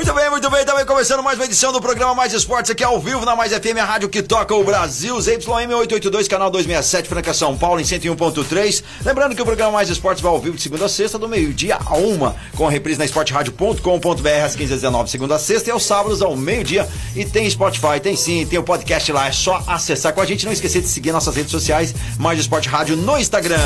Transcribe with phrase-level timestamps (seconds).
[0.00, 2.98] Muito bem, muito bem, também começando mais uma edição do programa Mais Esportes aqui ao
[2.98, 7.34] vivo na Mais FM, a rádio que toca o Brasil, ZYM 882, canal 267, Franca
[7.34, 8.82] São Paulo, em 101.3.
[9.04, 11.76] Lembrando que o programa Mais Esportes vai ao vivo de segunda a sexta, do meio-dia
[11.84, 16.22] a uma, com a reprise na esporteradio.com.br às 15h19, segunda a sexta, e aos sábados
[16.22, 16.88] ao meio-dia.
[17.14, 20.46] E tem Spotify, tem sim, tem o podcast lá, é só acessar com a gente.
[20.46, 23.60] Não esquecer de seguir nossas redes sociais, Mais Esporte Rádio no Instagram.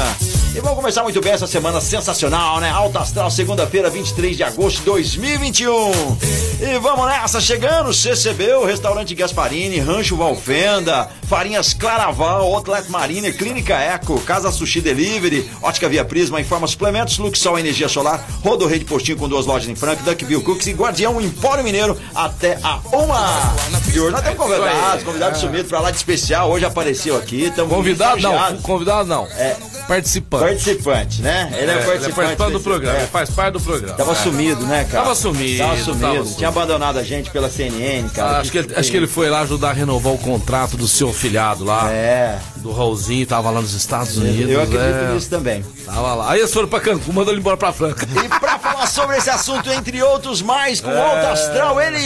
[0.53, 2.71] E vamos começar muito bem essa semana sensacional, né?
[2.71, 6.24] Alta Astral, segunda-feira, 23 de agosto de 2021.
[6.61, 13.75] E vamos nessa, chegando, CCB, o Restaurante Gasparini, Rancho Valfenda, Farinhas Claraval, Outlet Marina, Clínica
[13.75, 19.19] Eco, Casa Sushi Delivery, Ótica Via Prisma, Informa Suplementos, Luxol Energia Solar, Rodo Rede Postinho
[19.19, 23.55] com duas lojas em Franca, Duckville Cooks e Guardião Empório Mineiro até a uma.
[23.93, 27.53] E hoje nós temos convidados, convidado sumido pra lá de especial, hoje apareceu aqui.
[27.69, 29.27] Convidado não, convidado não.
[29.27, 29.74] É.
[29.87, 30.45] Participante.
[30.45, 31.49] Participante, né?
[31.53, 32.15] Ele é, É, ele é participante.
[32.15, 33.01] participante do programa, é.
[33.03, 33.95] ele faz parte do programa.
[33.95, 34.15] Tava É.
[34.15, 35.03] sumido, né, cara?
[35.05, 36.15] Tava sumido, Tava tava sumido.
[36.17, 36.35] sumido.
[36.37, 38.37] Tinha abandonado a gente pela CNN, cara.
[38.37, 40.89] Ah, acho, que ele, acho que ele foi lá ajudar a renovar o contrato do
[40.89, 41.91] seu filhado lá.
[41.91, 42.39] É.
[42.57, 44.51] Do Raulzinho, tava lá nos Estados Unidos.
[44.51, 45.13] Eu acredito é.
[45.15, 45.65] nisso também.
[45.85, 46.31] Tava lá.
[46.33, 48.07] Aí eles foram pra Cancún, mandou ele embora pra Franca.
[48.25, 51.99] E pra falar sobre esse assunto, entre outros mais, com o Alto Astral, ele.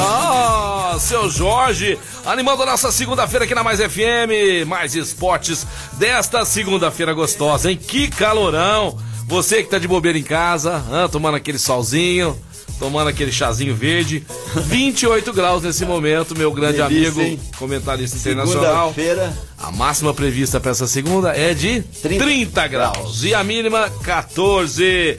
[0.00, 7.12] Ah, seu Jorge, animando a nossa segunda-feira aqui na Mais FM, mais esportes desta segunda-feira
[7.12, 7.76] gostosa, hein?
[7.76, 8.98] Que calorão!
[9.26, 12.36] Você que tá de bobeira em casa, ah, tomando aquele solzinho,
[12.78, 14.26] tomando aquele chazinho verde,
[14.66, 17.40] 28 graus nesse momento, meu grande Delícia, amigo, hein?
[17.58, 18.92] comentarista internacional.
[18.94, 19.38] Segunda-feira.
[19.58, 25.18] A máxima prevista para essa segunda é de 30, 30 graus e a mínima 14.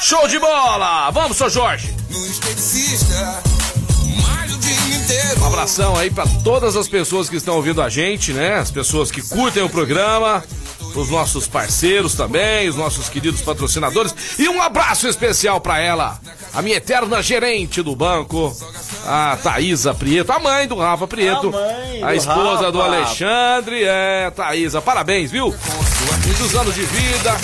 [0.00, 1.10] Show de bola!
[1.10, 1.92] Vamos, seu Jorge!
[2.10, 3.67] no
[5.36, 8.54] Um abração aí pra todas as pessoas que estão ouvindo a gente, né?
[8.54, 10.42] As pessoas que curtem o programa,
[10.94, 14.14] os nossos parceiros também, os nossos queridos patrocinadores.
[14.38, 16.18] E um abraço especial pra ela,
[16.54, 18.56] a minha eterna gerente do banco,
[19.06, 21.52] a Thaísa Prieto, a mãe do Rafa Prieto,
[22.02, 22.80] A esposa do.
[22.80, 23.84] Alexandre.
[23.84, 25.54] É, Thaísa, parabéns, viu?
[26.26, 27.36] Muitos anos de vida.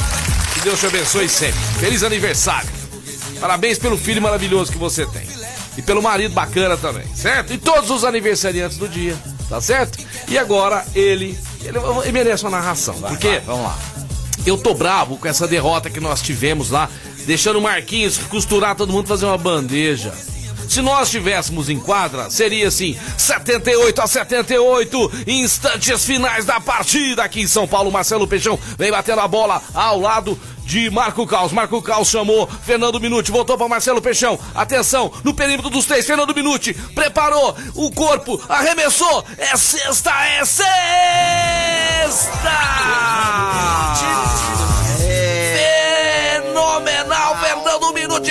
[0.55, 1.61] Que Deus te abençoe sempre.
[1.79, 2.71] Feliz aniversário.
[3.41, 5.44] Parabéns pelo filho maravilhoso que você tem.
[5.77, 7.53] E pelo marido bacana também, certo?
[7.53, 9.17] E todos os aniversariantes do dia,
[9.49, 9.99] tá certo?
[10.29, 12.95] E agora ele, ele, ele merece uma narração.
[12.95, 13.79] porque vai, vamos lá.
[14.47, 16.89] eu tô bravo com essa derrota que nós tivemos lá,
[17.27, 20.13] deixando o Marquinhos costurar todo mundo fazer uma bandeja.
[20.69, 27.43] Se nós tivéssemos em quadra, seria assim: 78 a 78, instantes finais da partida aqui
[27.43, 27.93] em São Paulo.
[27.93, 31.53] Marcelo Peixão vem batendo a bola ao lado de Marco Caos.
[31.53, 34.39] Marco Caos chamou Fernando Minuti, voltou para Marcelo Peixão.
[34.55, 39.25] Atenção, no perímetro dos três, Fernando Minuti preparou o corpo, arremessou.
[39.37, 40.75] É sexta, é sexta!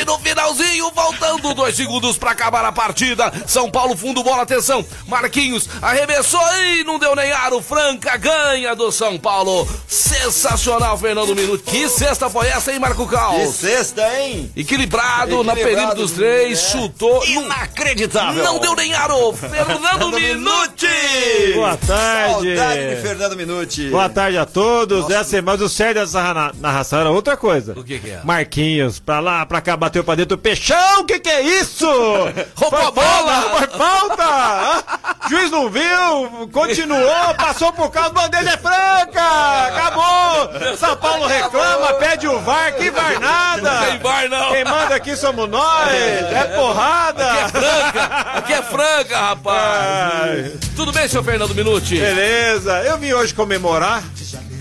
[0.06, 3.32] No finalzinho, faltando dois segundos pra acabar a partida.
[3.48, 4.84] São Paulo, fundo, bola, atenção.
[5.08, 6.42] Marquinhos arremessou
[6.76, 7.62] e não deu nem aro.
[7.62, 9.68] Franca ganha do São Paulo.
[9.88, 11.64] Sensacional, Fernando Minuti.
[11.64, 13.56] Que sexta foi essa, hein, Marco Que Caos?
[13.56, 14.52] sexta, hein?
[14.56, 16.72] Equilibrado, na Equilibrado, perímetro dos três, é.
[16.72, 17.20] chutou.
[17.26, 18.44] Não, Inacreditável.
[18.44, 19.32] não deu nem aro.
[19.38, 21.54] Fernando Minuti!
[21.56, 22.56] Boa tarde.
[22.58, 23.90] Saudade de Fernando Minuti.
[23.90, 25.10] Boa tarde a todos.
[25.10, 27.74] Essa, mas o sério dessa narra- narração era outra coisa.
[27.78, 28.22] O que que é?
[28.24, 30.38] Marquinhos, pra lá, pra cá, bateu pra dentro.
[30.38, 31.86] Peixão, o que que é isso?
[32.56, 33.42] Roubou a bola!
[33.58, 34.84] Foi falta!
[35.30, 39.68] Juiz não viu, continuou, passou por causa, bandeira é franca!
[39.68, 40.78] Acabou!
[40.78, 43.72] São Paulo reclama, pede o VAR, que VAR nada!
[43.72, 44.52] Não tem VAR, não.
[44.52, 45.92] Quem manda aqui somos nós!
[45.92, 47.32] É porrada!
[47.32, 48.04] Aqui é franca,
[48.36, 50.54] aqui é franca, rapaz.
[50.76, 51.98] Tudo bem, senhor Fernando Minuti?
[51.98, 54.04] Beleza, eu vim hoje comemorar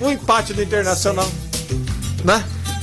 [0.00, 1.28] o empate do Internacional.
[2.24, 2.42] Né?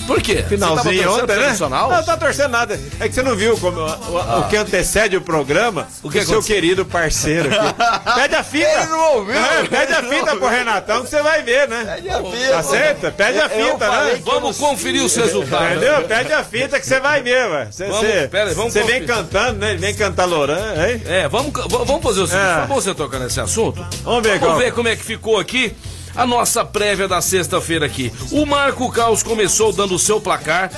[0.10, 0.44] Por quê?
[0.50, 1.34] Finalzinho Você tava torcendo ontem, né?
[1.36, 1.92] Internacional?
[1.92, 2.80] Não, tá torcendo nada.
[3.00, 5.88] É que você não viu como, o, o que antecede o programa.
[6.02, 7.76] O que o seu querido parceiro aqui.
[8.20, 8.68] Pede a fita.
[8.68, 9.36] Ele não ouviu.
[9.36, 11.94] É, pede a fita pro Renatão que você vai ver, né?
[11.96, 12.50] Pede a fita.
[12.50, 13.12] Tá certo?
[13.12, 14.22] Pede a eu fita, né?
[14.26, 15.68] Vamos conferir os resultados.
[15.78, 16.02] Entendeu?
[16.08, 17.66] Pede a fita que você vai ver, ué.
[17.72, 19.70] Você, Vamos, você- pera vamos você vem cantando, né?
[19.70, 21.02] Ele vem cantar Loran, hein?
[21.06, 22.66] É, vamos, vamos fazer o seguinte, É.
[22.68, 23.86] vamos você tocar nesse assunto?
[24.04, 25.76] Vamos ver, Vamos qual- ver como é que ficou aqui
[26.16, 28.12] a nossa prévia da sexta-feira aqui.
[28.32, 30.70] O Marco Caos começou dando o seu placar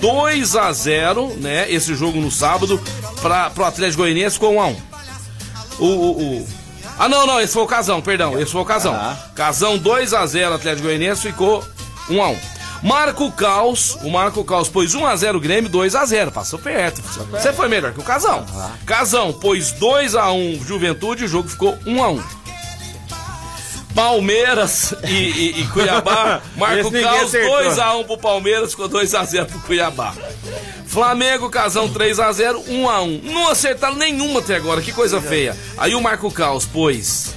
[0.00, 1.70] 2 a 0 né?
[1.70, 2.80] Esse jogo no sábado,
[3.20, 4.76] para pro Atlético Goianiense ficou 1 a 1
[5.78, 6.48] o, o, o-
[6.98, 8.94] Ah, não, não, esse foi o Casão, perdão, esse foi o Casão.
[8.94, 9.16] Ah.
[9.34, 11.64] Casão 2 a 0 Atlético Goianiense ficou
[12.08, 12.38] 1 a 1
[12.82, 17.02] Marco Caos, o Marco Caos pôs 1 a 0 Grêmio, 2 a 0 passou perto.
[17.30, 18.42] Você foi melhor que o Casão.
[18.86, 22.22] Casão pôs 2 a 1 Juventude, o jogo ficou 1 a 1
[23.94, 26.40] Palmeiras e, e- e Cuiabá.
[26.56, 27.58] Marco Caos acertou.
[27.58, 30.14] 2x1 pro Palmeiras, ficou 2x0 pro Cuiabá.
[30.86, 33.22] Flamengo, Casão 3x0, 1x1.
[33.24, 35.56] Não acertaram nenhuma até agora, que coisa feia.
[35.78, 37.32] Aí o Marco Caos pôs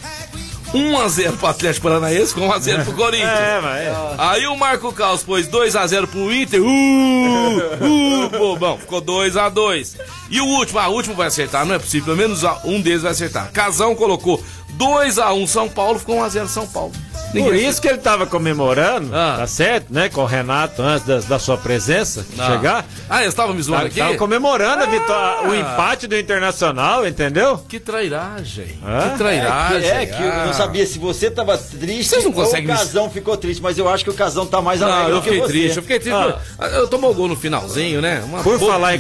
[0.74, 3.30] 1x0 pro Atlético Paranaense, com 1x0 pro Corinthians.
[3.30, 4.20] É, mas.
[4.20, 6.62] Aí o Marco Caos pôs 2x0 pro Inter.
[6.62, 8.78] Uh, uh, bobão.
[8.80, 9.98] Ficou 2x2.
[10.32, 12.16] E o último, ah, o último vai acertar, não é possível.
[12.16, 13.52] Pelo menos um deles vai acertar.
[13.52, 14.44] Casão colocou
[14.78, 16.92] 2x1 São Paulo, ficou 1x0 São Paulo.
[17.34, 19.38] Ninguém Por isso que ele tava comemorando, Ah.
[19.40, 20.08] tá certo, né?
[20.08, 22.46] Com o Renato antes da, da sua presença Ah.
[22.46, 22.86] chegar.
[23.10, 24.00] Ah, eles estavam me zoando Tava, aqui?
[24.00, 25.58] tava comemorando a vitória, o Ah.
[25.58, 27.58] empate do Internacional, entendeu?
[27.68, 28.78] Que trairagem.
[28.86, 29.10] Hã?
[29.14, 29.90] Que trairagem.
[29.90, 30.46] É que eu Ah.
[30.46, 33.64] não sabia se você tava triste Vocês não conseguem ou me- o Casão ficou triste,
[33.64, 35.48] mas eu acho que o Casão tá mais Não, alegre eu do que fiquei você.
[35.52, 36.16] triste, eu fiquei triste.
[36.60, 36.66] Ah.
[36.68, 38.22] Eu tomou o gol no finalzinho, né?
[38.26, 39.00] Uma Por falar em.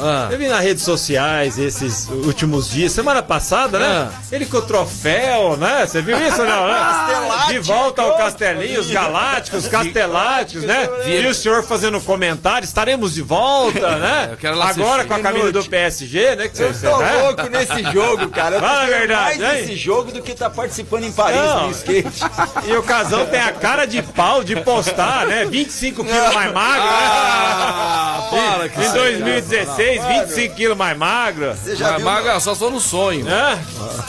[0.00, 0.28] Ah.
[0.30, 4.08] eu vi nas redes sociais esses últimos dias, semana passada, né?
[4.10, 4.20] Ah.
[4.32, 5.86] Ele o troféu, né?
[5.86, 6.66] Você viu isso não?
[6.66, 7.46] né?
[7.48, 10.88] De volta ao Castelinho, os Galácticos, Casteláticos, né?
[11.06, 14.28] E o senhor fazendo comentário, estaremos de volta, né?
[14.32, 16.48] Eu quero lá Agora com a camisa do PSG, né?
[16.48, 17.22] Que você, Eu tô né?
[17.22, 18.56] louco nesse jogo, cara.
[18.56, 19.62] Eu Fala a verdade, mais hein?
[19.62, 21.66] nesse jogo do que tá participando em Paris Não.
[21.66, 22.22] no skate.
[22.64, 25.44] E o Casão tem a cara de pau de postar, né?
[25.46, 28.68] 25 quilos mais magro, Ah, para né?
[28.68, 31.54] que Em 2016, 25 quilos mais magro.
[31.54, 32.04] Você já Mas viu?
[32.04, 33.24] Maga, só sou no sonho.
[33.24, 33.58] Né?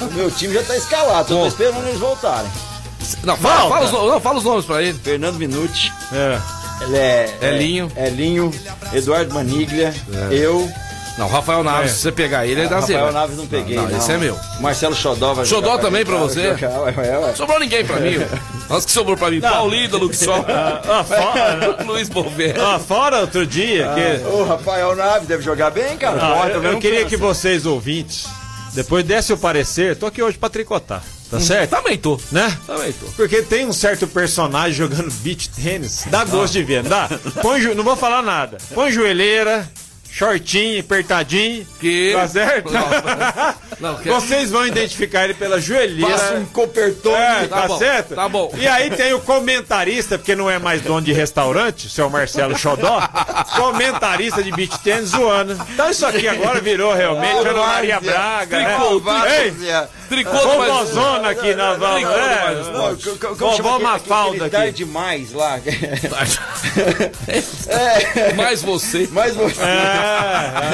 [0.01, 1.27] O meu time já tá escalado.
[1.27, 2.49] Tô esperando eles voltarem.
[3.23, 4.97] Não, fala, fala os, não, fala os nomes pra ele.
[4.97, 5.91] Fernando Minuti.
[6.11, 6.39] É.
[6.83, 7.37] Ele é.
[7.41, 7.91] Elinho.
[7.95, 8.51] É, Elinho.
[8.93, 9.93] Eduardo Maniglia.
[10.31, 10.69] Eu.
[11.17, 11.93] Não, Rafael Naves, É.
[11.93, 13.05] se você pegar ele, ele dá zero.
[13.05, 13.75] Rafael Naves não peguei.
[13.75, 14.35] Não, esse é meu.
[14.59, 16.55] Marcelo Xodó vai Xodó jogar também pra você?
[16.55, 17.35] Jogar, ué, ué, ué.
[17.35, 18.15] Sobrou ninguém pra mim.
[18.67, 19.39] Nossa, que sobrou pra mim.
[19.39, 22.55] Paulida, Luxol, Ah, fora, Luiz Bover.
[22.59, 24.27] ah, fora outro dia que.
[24.27, 26.17] O Rafael Naves deve jogar bem, cara.
[26.19, 28.25] Ah, eu, eu não queria que vocês ouvintes,
[28.73, 31.69] depois desse o parecer, tô aqui hoje pra tricotar, tá certo?
[31.71, 32.19] Também tô.
[32.31, 32.55] Né?
[32.65, 33.05] Também tô.
[33.15, 37.09] Porque tem um certo personagem jogando beach tênis, dá gosto de ver, não dá?
[37.41, 38.57] Põe, jo- não vou falar nada.
[38.73, 39.69] Põe joelheira,
[40.11, 42.71] shortinho, apertadinho, Que- tá certo?
[43.79, 46.11] Não, que- Vocês vão identificar ele pela joelheira.
[46.11, 47.15] Passa um copertone.
[47.15, 48.15] É, Tá tá, bom, certo?
[48.15, 48.51] tá bom.
[48.57, 52.57] E aí tem o comentarista, porque não é mais dono de restaurante, o seu Marcelo
[52.57, 52.99] Xodó,
[53.55, 55.53] comentarista de beach tênis zoando.
[55.73, 58.77] Então isso aqui agora virou realmente Ana Maria Braga, né?
[59.43, 59.53] Ei.
[60.09, 61.27] Tricô mais...
[61.27, 62.43] Aqui na vamos, Tricô do é.
[62.43, 64.71] mais- Vovó Mafalda aqui.
[64.71, 65.59] demais lá.
[68.35, 69.07] Mais você.
[69.11, 69.61] Mas você.
[69.61, 69.65] É,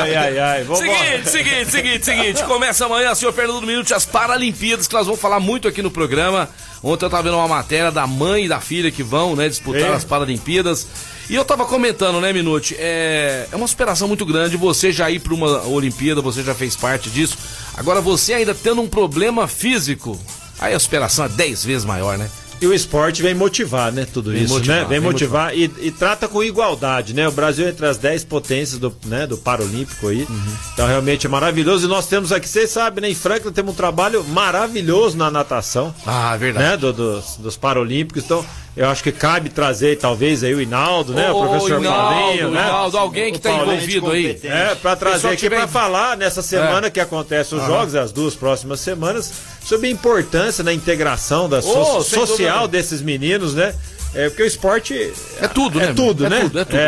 [0.01, 0.63] ai, ai, ai.
[0.63, 0.79] Vovó.
[0.81, 2.43] Seguinte, seguinte, seguinte, seguinte.
[2.43, 6.49] Começa amanhã, senhor Fernando Minuti, as Paralimpíadas, que nós vamos falar muito aqui no programa.
[6.81, 9.81] Ontem eu tava vendo uma matéria da mãe e da filha que vão, né, disputar
[9.91, 9.93] É.
[9.93, 10.87] as Paralimpíadas.
[11.29, 12.75] E eu tava comentando, né, Minuti?
[12.79, 16.75] É, é uma superação muito grande você já ir pra uma Olimpíada, você já fez
[16.75, 17.37] parte disso.
[17.75, 20.19] Agora você ainda tendo um problema físico,
[20.59, 22.29] aí a superação é 10 vezes maior, né?
[22.61, 24.05] E o esporte vem motivar, né?
[24.11, 24.81] Tudo Vem isso, motivar, né?
[24.81, 27.27] Vem vem motivar e, e trata com igualdade, né?
[27.27, 30.23] O Brasil é entre as 10 potências do, né, do Paralímpico aí.
[30.29, 30.53] Uhum.
[30.73, 31.85] Então realmente é maravilhoso.
[31.85, 33.09] E nós temos aqui, vocês sabem, né?
[33.09, 35.93] Em Franklin temos um trabalho maravilhoso na natação.
[36.05, 36.65] Ah, é verdade.
[36.71, 41.13] Né, do- dos, dos Paralímpicos, então eu acho que cabe trazer talvez aí o Hinaldo,
[41.13, 41.31] né?
[41.31, 42.61] Ô, o professor Hinaldo, Paulinho, né?
[42.61, 44.39] Hinaldo, alguém que tá Paulinho envolvido aí.
[44.43, 48.79] É, pra trazer aqui pra falar nessa semana que acontecem os jogos, as duas próximas
[48.79, 49.31] semanas,
[49.63, 53.73] sobre a importância da integração da so- Oh, sem social desses meninos, né?
[54.15, 55.93] É, porque o esporte É tudo, é né?
[55.95, 56.39] tudo, É né?
[56.41, 56.79] tudo, é tudo.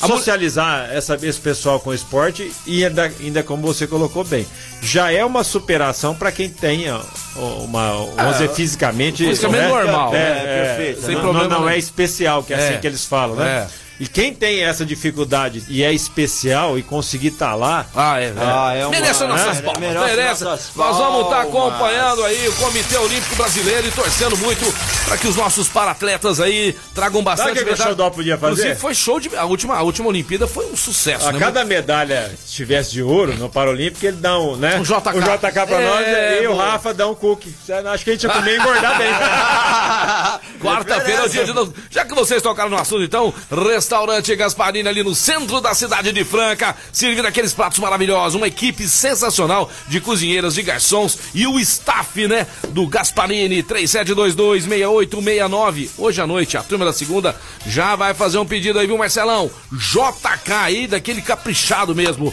[0.00, 4.46] Mu- socializar essa, esse pessoal com o esporte e ainda, ainda como você colocou bem,
[4.80, 7.00] já é uma superação para quem tenha
[7.34, 9.68] uma, vamos dizer, fisicamente, fisicamente né?
[9.68, 10.42] normal, é, né?
[10.44, 11.00] é, Perfeito.
[11.00, 11.68] Sem Sem problema não, nenhum.
[11.70, 12.68] é especial, que é, É.
[12.68, 13.66] assim que eles falam, né?
[13.84, 13.87] É.
[14.00, 18.32] E quem tem essa dificuldade e é especial e conseguir estar lá, Ah, é.
[18.36, 19.80] Ah, é uma- Merece as nossas é, palmas.
[19.80, 20.44] merece Merece.
[20.44, 21.72] nossas Nós vamos estar palmas.
[21.72, 24.64] acompanhando aí o Comitê Olímpico Brasileiro e torcendo muito
[25.04, 27.76] para que os nossos paratletas aí tragam bastante o que que o.
[27.76, 28.52] Xodó podia fazer?
[28.52, 29.34] Inclusive, foi show de.
[29.36, 31.38] A última, a última Olimpíada foi um sucesso, a né?
[31.40, 34.76] cada medalha estivesse de ouro no Paralímpico, ele dá um, né?
[34.76, 35.16] Um JK.
[35.16, 36.56] Um JK pra É, nós e o.
[36.56, 37.52] Rafa dá um cookie.
[37.92, 39.08] Acho que a gente ia comer e engordar bem.
[40.62, 41.52] Quarta-feira é o dia de.
[41.52, 43.87] nós- Já que vocês tocaram no assunto, então, Restaurante
[44.36, 49.70] Gasparini ali no centro da cidade de Franca, servindo aqueles pratos maravilhosos, uma equipe sensacional
[49.88, 55.90] de cozinheiras, de garçons e o staff, né, do Gasparini 37226869.
[55.98, 57.34] Hoje à noite, a turma da segunda
[57.66, 59.50] já vai fazer um pedido aí, viu, Marcelão?
[59.72, 62.32] JK aí, daquele caprichado mesmo.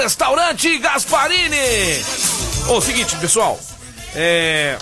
[0.00, 2.04] Restaurante Gasparini.
[2.68, 3.58] Ô, seguinte, pessoal,
[4.14, 4.78] é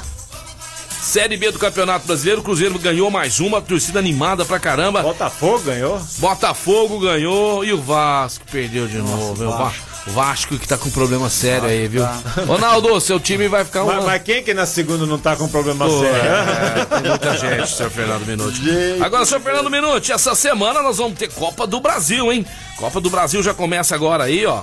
[1.02, 5.02] Série B do Campeonato Brasileiro, o Cruzeiro ganhou mais uma, torcida animada pra caramba.
[5.02, 6.00] Botafogo ganhou.
[6.18, 9.34] Botafogo ganhou e o Vasco perdeu de novo.
[9.34, 9.48] viu?
[9.48, 9.92] O Vasco.
[10.06, 12.04] O Vasco que tá com problema sério aí, viu?
[12.46, 13.86] Ronaldo, seu time vai ficar um.
[13.86, 16.20] Mas, mas quem que na segunda não tá com problema Pô, sério?
[16.20, 18.60] é, tem muita gente, senhor Fernando Minuti.
[19.00, 22.46] Agora, senhor Fernando Minuti, essa semana nós vamos ter Copa do Brasil, hein?
[22.76, 24.62] Copa do Brasil já começa agora aí, ó.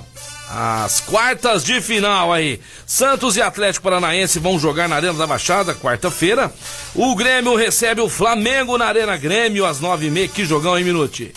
[0.51, 2.59] As quartas de final aí.
[2.83, 6.51] Santos e Atlético Paranaense vão jogar na Arena da Baixada, quarta-feira.
[6.95, 10.27] O Grêmio recebe o Flamengo na Arena Grêmio às nove e meia.
[10.27, 11.31] Que jogão, hein, Minuti?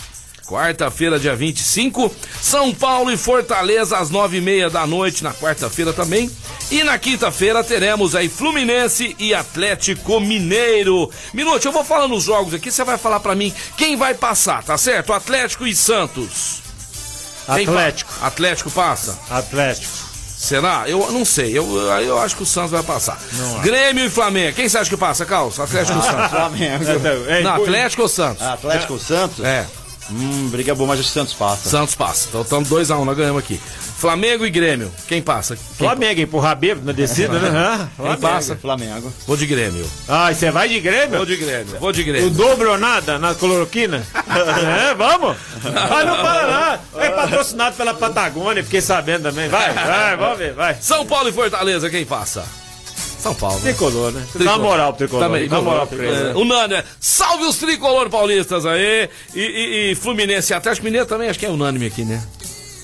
[0.47, 2.13] Quarta-feira, dia 25.
[2.41, 6.29] São Paulo e Fortaleza às nove e meia da noite, na quarta-feira também.
[6.71, 11.11] E na quinta-feira teremos aí Fluminense e Atlético Mineiro.
[11.35, 14.63] Minuto, eu vou falando os jogos aqui, você vai falar pra mim quem vai passar,
[14.63, 15.13] tá certo?
[15.13, 16.62] Atlético e Santos.
[17.47, 18.11] Atlético.
[18.19, 19.17] pa- Atlético passa?
[19.29, 19.91] Atlético.
[20.37, 20.83] Será?
[20.87, 21.57] Eu não sei.
[21.57, 23.17] Eu, eu acho que o Santos vai passar.
[23.61, 24.55] Grêmio e Flamengo.
[24.55, 25.57] Quem você acha que passa, Carlos?
[25.59, 26.29] Atlético ou Santos?
[26.31, 26.83] Flamengo.
[27.43, 28.41] Não, pô, Atlético ou Santos?
[28.45, 29.43] Atlético Santos?
[29.45, 29.65] É,
[30.11, 31.69] Hum, briga boa, mas o Santos passa.
[31.69, 32.27] Santos passa.
[32.27, 33.57] Então estamos 2x1, nós ganhamos aqui.
[34.03, 34.91] Flamengo e Grêmio.
[35.07, 35.55] Quem passa?
[35.55, 37.87] Quem, Flamengo empurrar bêbado na descida, né?
[37.95, 38.53] Quem passa?
[38.53, 39.13] Flamengo.
[39.25, 39.89] Vou de Grêmio.
[40.09, 41.15] Ah, e você vai de Grêmio?
[41.15, 41.79] Vou de Grêmio.
[41.79, 42.29] Vou de O Grêmio.
[42.31, 44.03] dobro ou nada na cloroquina?
[44.91, 45.37] é, vamos?
[45.63, 46.99] Ah, não para não.
[47.01, 49.47] É patrocinado pela Patagônia, fiquei sabendo também.
[49.47, 50.75] Vai, vai, vamos ver, vai.
[50.81, 52.43] São Paulo e Fortaleza, quem passa?
[53.19, 53.55] São Paulo.
[53.59, 53.71] né?
[53.71, 54.21] Tricolor, né?
[54.35, 55.25] Dá uma moral pro tricolor.
[55.27, 56.37] Também, Dá uma moral pro é, tricolor.
[56.41, 56.73] unânime.
[56.75, 56.83] né?
[56.99, 59.09] Salve os tricolor paulistas aí.
[59.33, 62.21] E, e- e Fluminense e Atlético Mineiro também, acho que é unânime aqui, né?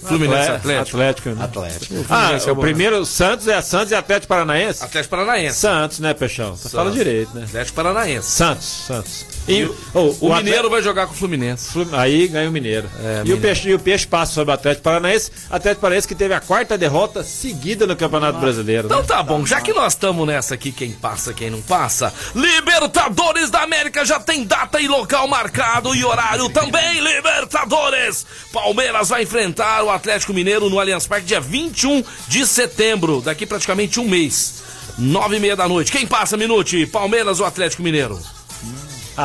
[0.07, 0.97] Fluminense Atlético.
[0.97, 1.43] Atlético, né?
[1.43, 1.95] Atlético.
[2.09, 4.83] Ah, Fluminense é o bom, primeiro Santos é Santos e Atlético Paranaense?
[4.83, 5.59] Atlético Paranaense.
[5.59, 6.55] Santos, né, Peixão?
[6.55, 7.43] Você fala direito, né?
[7.43, 8.29] Atlético Paranaense.
[8.29, 9.25] Santos, Santos.
[9.49, 11.71] E, o- oh, O, Atlético- Mineiro vai jogar com o Fluminense.
[11.71, 12.87] Flu- Aí ganha o Mineiro.
[12.99, 13.37] É, e, Mineiro.
[13.37, 15.31] o peixe, e o Peixe passa sobre o Atlético Paranaense.
[15.49, 18.85] Atlético Paranaense que teve a quarta derrota seguida no Campeonato Brasileiro.
[18.87, 19.07] Então né?
[19.07, 23.61] tá bom, já que nós estamos nessa aqui, quem passa, quem não passa, Libertadores da
[23.63, 28.25] América já tem data e local marcado e horário também, Libertadores!
[28.53, 33.99] Palmeiras vai enfrentar o Atlético Mineiro no Allianz Parque dia 21 de setembro, daqui praticamente
[33.99, 34.61] um mês.
[34.97, 35.91] Nove e meia da noite.
[35.91, 36.85] Quem passa, Minute?
[36.85, 38.19] Palmeiras ou Atlético Mineiro?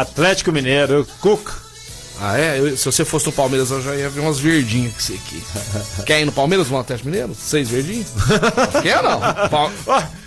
[0.00, 1.52] Atlético Mineiro, Cuca.
[2.20, 2.58] Ah, é?
[2.60, 5.42] Eu- se você fosse no Palmeiras, eu já ia ver umas verdinhas com você aqui.
[6.06, 7.34] Quer ir no Palmeiras ou no Atlético Mineiro?
[7.34, 8.08] Seis verdinhos?
[8.82, 9.20] Quer ou não?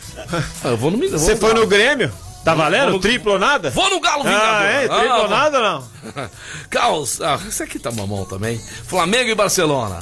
[0.63, 1.17] Ah, Eu vou no Mineiro.
[1.19, 2.11] Você foi no Grêmio?
[2.43, 2.91] Tá valendo?
[2.91, 3.69] no- Triplo ou nada?
[3.69, 4.45] Vou no Galo Vingador.
[4.45, 4.87] Ah, é?
[4.87, 6.29] Triplo Ah, ou nada ou não?
[6.69, 7.21] Caos.
[7.21, 8.59] Ah, esse aqui tá mamão também.
[8.87, 9.99] Flamengo e Barcelona.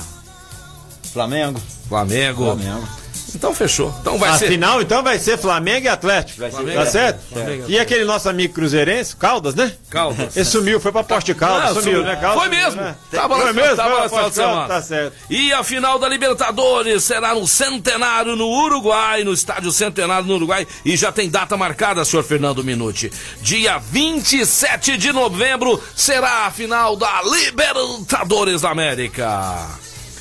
[1.12, 1.62] Flamengo.
[1.89, 2.43] Flamengo.
[2.45, 2.88] Flamengo.
[3.35, 3.93] Então fechou.
[4.01, 4.47] Então vai a ser.
[4.47, 6.39] final então vai ser Flamengo e Atlético.
[6.39, 6.85] Vai ser tá Flamengo.
[6.91, 7.19] certo?
[7.31, 7.65] Flamengo.
[7.67, 9.73] E aquele nosso amigo cruzeirense, Caldas, né?
[9.89, 10.35] Caldas.
[10.35, 12.03] Ele sumiu, foi pra Poste Caldas, Ah, sumiu, sumiu.
[12.03, 12.15] né?
[12.15, 12.81] Caldas, Foi mesmo.
[12.81, 12.95] né?
[13.11, 14.67] Tava foi lá- mesmo, tava foi lá final de semana.
[14.67, 15.13] Tá certo.
[15.29, 20.65] E a final da Libertadores será no Centenário, no Uruguai, no Estádio Centenário, no Uruguai.
[20.85, 23.11] E já tem data marcada, senhor Fernando Minuti.
[23.41, 29.67] Dia 27 de novembro será a final da Libertadores da América.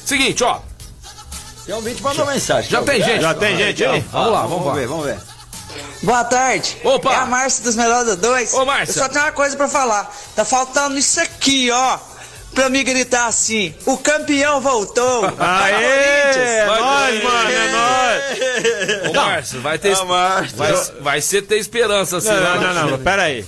[0.04, 0.61] Seguinte, ó.
[1.66, 2.71] Tem um vídeo que mandou mensagem.
[2.71, 3.23] Já tem gente.
[3.23, 4.00] Já tem gente aí?
[4.12, 5.18] Vamos lá, vamos ver, vamos ver.
[6.02, 6.76] Boa tarde.
[6.85, 7.12] Opa.
[7.12, 8.52] É a Márcia dos Melhores Dois.
[8.52, 8.92] Ô, Márcia.
[9.00, 10.14] Eu só tenho uma coisa pra falar.
[10.37, 11.99] Tá faltando isso aqui, ó.
[12.54, 15.25] Pra mim gritar assim: o campeão voltou.
[15.38, 15.75] Aê!
[16.37, 17.23] É vai.
[17.23, 19.11] mano, é nóis!
[19.11, 19.97] Ô, Márcio, vai ter.
[19.97, 20.56] Ah, Márcio.
[20.56, 22.28] Vai, vai ser ter esperança, assim.
[22.28, 22.61] Não, né?
[22.61, 23.44] não, não, não, pera aí.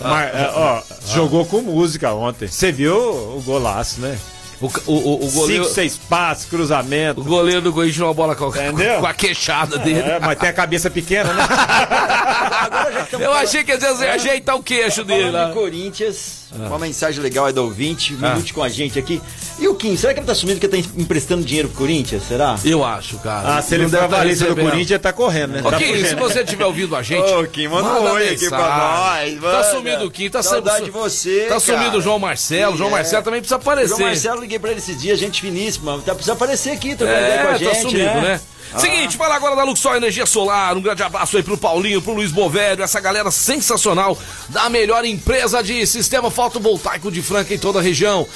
[0.00, 2.48] Mar- é, ó, jogou com música ontem.
[2.48, 4.18] Você viu o golaço, né?
[4.60, 5.62] O, o, o, o goleiro.
[5.64, 7.20] Cinco, seis passes, cruzamento.
[7.20, 8.98] O goleiro do Corinthians tirou uma bola com, a- Entendeu?
[9.00, 10.00] com a queixada dele.
[10.00, 11.46] É, mas tem a cabeça pequena, né?
[13.18, 15.46] Eu achei que às vezes ia ajeitar o queixo dele lá.
[15.46, 16.66] de Corinthians, Ah.
[16.68, 19.20] uma mensagem legal é do ouvinte, um minute com a gente aqui.
[19.58, 22.22] E o Kim, será que ele tá assumindo que ele tá emprestando dinheiro pro Corinthians?
[22.26, 22.56] Será?
[22.64, 23.56] Eu acho, cara.
[23.58, 24.56] Ah, se ele Não for a tá valência do.
[24.60, 25.62] Corinthians, tá correndo, né?
[25.64, 26.18] Ô, Tá Kim, se fugindo.
[26.20, 27.28] você tiver ouvindo a gente.
[27.30, 29.64] Ô, Kim, manda um oi aqui pra nós, Tá manda.
[29.64, 31.98] sumido o Kim, tá Saudade su- de você, Tá sumido cara.
[31.98, 32.74] o João Marcelo.
[32.74, 32.92] O João É.
[32.92, 33.88] Marcelo também precisa aparecer.
[33.88, 36.00] João Marcelo, liguei pra ele esses dias, gente finíssima.
[36.00, 38.40] Tá, precisa aparecer aqui, trocando ideia com a É, gente, tá sumido, né?
[38.78, 40.76] Seguinte, fala agora da Luxor Energia Solar.
[40.76, 44.16] Um grande abraço aí pro Paulinho, pro Luiz Bovério, essa galera sensacional
[44.48, 48.26] da melhor empresa de sistema fotovoltaico de Franca em toda a região.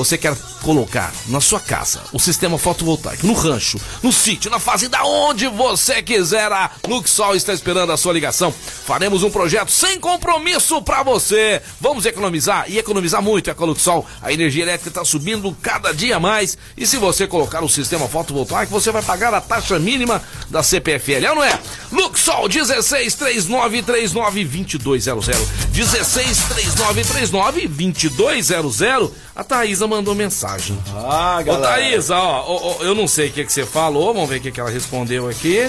[0.00, 5.04] Você quer colocar na sua casa o sistema fotovoltaico, no rancho, no sítio, na fazenda,
[5.04, 8.50] onde você quiser, a Luxol está esperando a sua ligação.
[8.50, 11.60] Faremos um projeto sem compromisso para você.
[11.78, 14.06] Vamos economizar e economizar muito é com a Luxol.
[14.22, 18.72] A energia elétrica está subindo cada dia mais e se você colocar o sistema fotovoltaico,
[18.72, 21.58] você vai pagar a taxa mínima da CPFL, é ou não é?
[21.92, 24.44] Luxol 16 39 39
[24.78, 30.78] 2200 16 39 39 2200 A Thaísa mandou mensagem.
[30.94, 31.66] Ah, Ô galera.
[31.74, 34.40] Thaísa, ó, ó, ó, eu não sei o que, que você falou, vamos ver o
[34.42, 35.66] que, que ela respondeu aqui.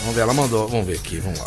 [0.00, 1.46] Vamos ver, ela mandou, vamos ver aqui, vamos lá.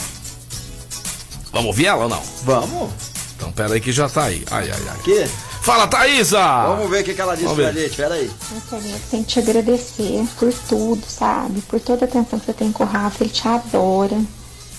[1.52, 2.22] Vamos ouvir ela ou não?
[2.44, 2.90] Vamos.
[3.38, 4.44] Então pera aí que já tá aí.
[4.50, 4.96] Ai, ai, ai.
[4.96, 5.30] Aqui.
[5.62, 6.40] Fala, Thaísa!
[6.66, 7.84] Vamos ver o que, que ela disse Vamos pra ver.
[7.90, 7.96] gente.
[7.96, 8.32] Pera aí.
[8.52, 11.62] Marcelinha, tem que te agradecer por tudo, sabe?
[11.62, 14.20] Por toda a atenção que você tem com o Rafa, ele te adora.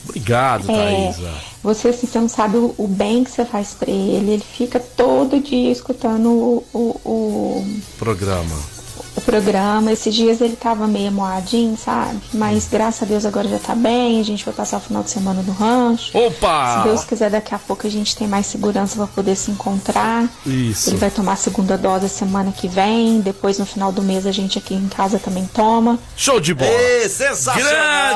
[0.08, 0.74] Obrigado, É,
[1.12, 1.30] Thaísa.
[1.62, 4.32] você, assim, você não sabe o, o bem que você faz pra ele.
[4.32, 8.75] Ele fica todo dia escutando o, o, o, Programa.
[9.16, 9.92] O programa.
[9.92, 12.18] Esses dias ele tava meio moadinho, sabe?
[12.34, 14.20] Mas graças a Deus agora já tá bem.
[14.20, 16.16] A gente vai passar o final de semana no rancho.
[16.16, 16.78] Opa!
[16.82, 20.28] Se Deus quiser, daqui a pouco a gente tem mais segurança para poder se encontrar.
[20.44, 20.90] Isso.
[20.90, 23.20] Ele vai tomar a segunda dose semana que vem.
[23.20, 25.98] Depois, no final do mês, a gente aqui em casa também toma.
[26.16, 26.70] Show de bola!
[26.70, 27.62] Ê, sensacional.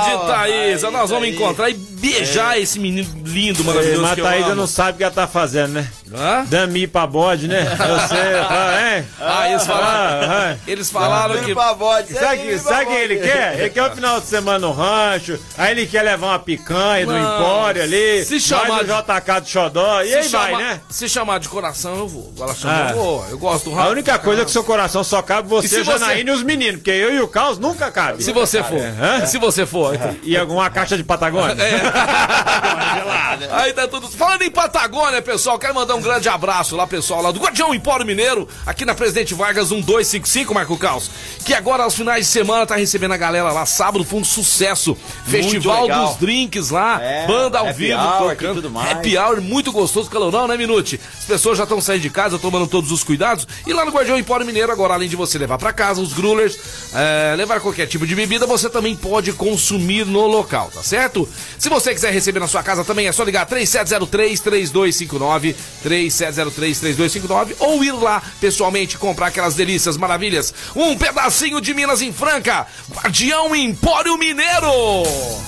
[0.05, 0.87] Grande Thaísa!
[0.89, 1.35] Aí, Nós vamos aí.
[1.35, 5.05] encontrar e beijar esse menino lindo, maravilhoso Mas que a Thaísa não sabe o que
[5.05, 5.89] ela tá fazendo, né?
[6.13, 6.45] Hã?
[6.49, 7.65] Dami pra bode, né?
[7.65, 8.15] Você,
[8.49, 9.05] ah, hein?
[9.21, 10.57] Ah, eles falaram, Ah, ah.
[10.67, 11.55] eles falaram que...
[11.55, 12.13] pra bode.
[12.13, 13.59] Sabe, Ei, sabe o que ele quer?
[13.61, 17.13] Ele quer o final de semana no rancho, aí ele quer levar uma picanha do
[17.13, 20.81] Não, Empório ali, se chamar vai no JK do Xodó, e aí vai, chamar- né?
[20.91, 22.33] Se chamar de coração, eu vou.
[22.37, 22.91] Agora chama, Ah.
[22.91, 23.27] eu vou.
[23.31, 26.35] Eu gosto do A única coisa é que seu coração só cabe você, Janaína e
[26.35, 28.23] os meninos, porque eu e o Caos nunca cabe.
[28.23, 28.81] Se você for.
[28.81, 29.27] Hã?
[29.27, 29.95] Se você for.
[30.23, 31.57] E alguma caixa de Patagônia?
[33.53, 34.09] Aí tá tudo.
[34.09, 38.05] Falando em Patagônia, pessoal, quero mandar um grande abraço lá, pessoal, lá do Guardião Empório
[38.05, 41.11] Mineiro, aqui na Presidente Vargas 1255, Marco Caos.
[41.45, 43.65] Que agora, aos finais de semana, tá recebendo a galera lá.
[43.67, 44.97] Sábado foi um sucesso.
[45.27, 48.55] Festival dos drinks lá, É, banda ao vivo, hour tocando.
[48.57, 48.91] tudo mais.
[48.91, 50.99] Happy hour, muito gostoso, calorão, né, Minute?
[51.19, 53.47] As pessoas já estão saindo de casa, tomando todos os cuidados.
[53.67, 56.59] E lá no Guardião Empório Mineiro, agora, além de você levar pra casa os grulers,
[56.95, 61.29] é, levar qualquer tipo de bebida, você também pode consumir no local, tá certo?
[61.59, 67.93] Se você quiser receber na sua casa também, é só ligar 3703-3259, 3703-3259, ou ir
[67.93, 70.53] lá pessoalmente comprar aquelas delícias maravilhas.
[70.75, 74.71] Um pedacinho de Minas em Franca, Guardião Empório Mineiro!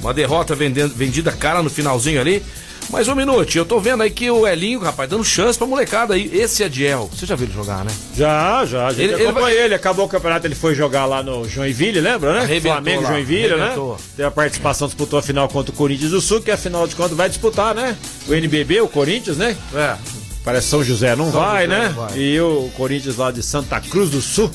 [0.00, 2.42] uma derrota vendendo, vendida cara no finalzinho ali.
[2.90, 6.14] Mas um minuto, eu tô vendo aí que o Elinho, rapaz, dando chance pra molecada
[6.14, 6.30] aí.
[6.32, 7.90] Esse Adiel, você já viu ele jogar, né?
[8.16, 8.86] Já, já.
[8.86, 11.48] A gente Ele- ele acompanhou vai- ele, Acabou o campeonato, ele foi jogar lá no
[11.48, 12.40] Joinville, lembra, né?
[12.42, 13.92] Arrebentou Flamengo lá, Joinville, arrebentou.
[13.92, 13.98] né?
[14.16, 17.16] Teve a participação, disputou a final contra o Corinthians do Sul, que afinal de contas
[17.16, 17.96] vai disputar, né?
[18.28, 19.56] O NBB, o Corinthians, né?
[19.74, 19.96] É.
[20.44, 21.88] Parece São José não São vai, José né?
[21.88, 22.18] não vai.
[22.18, 24.50] E o Corinthians lá de Santa Cruz do Sul,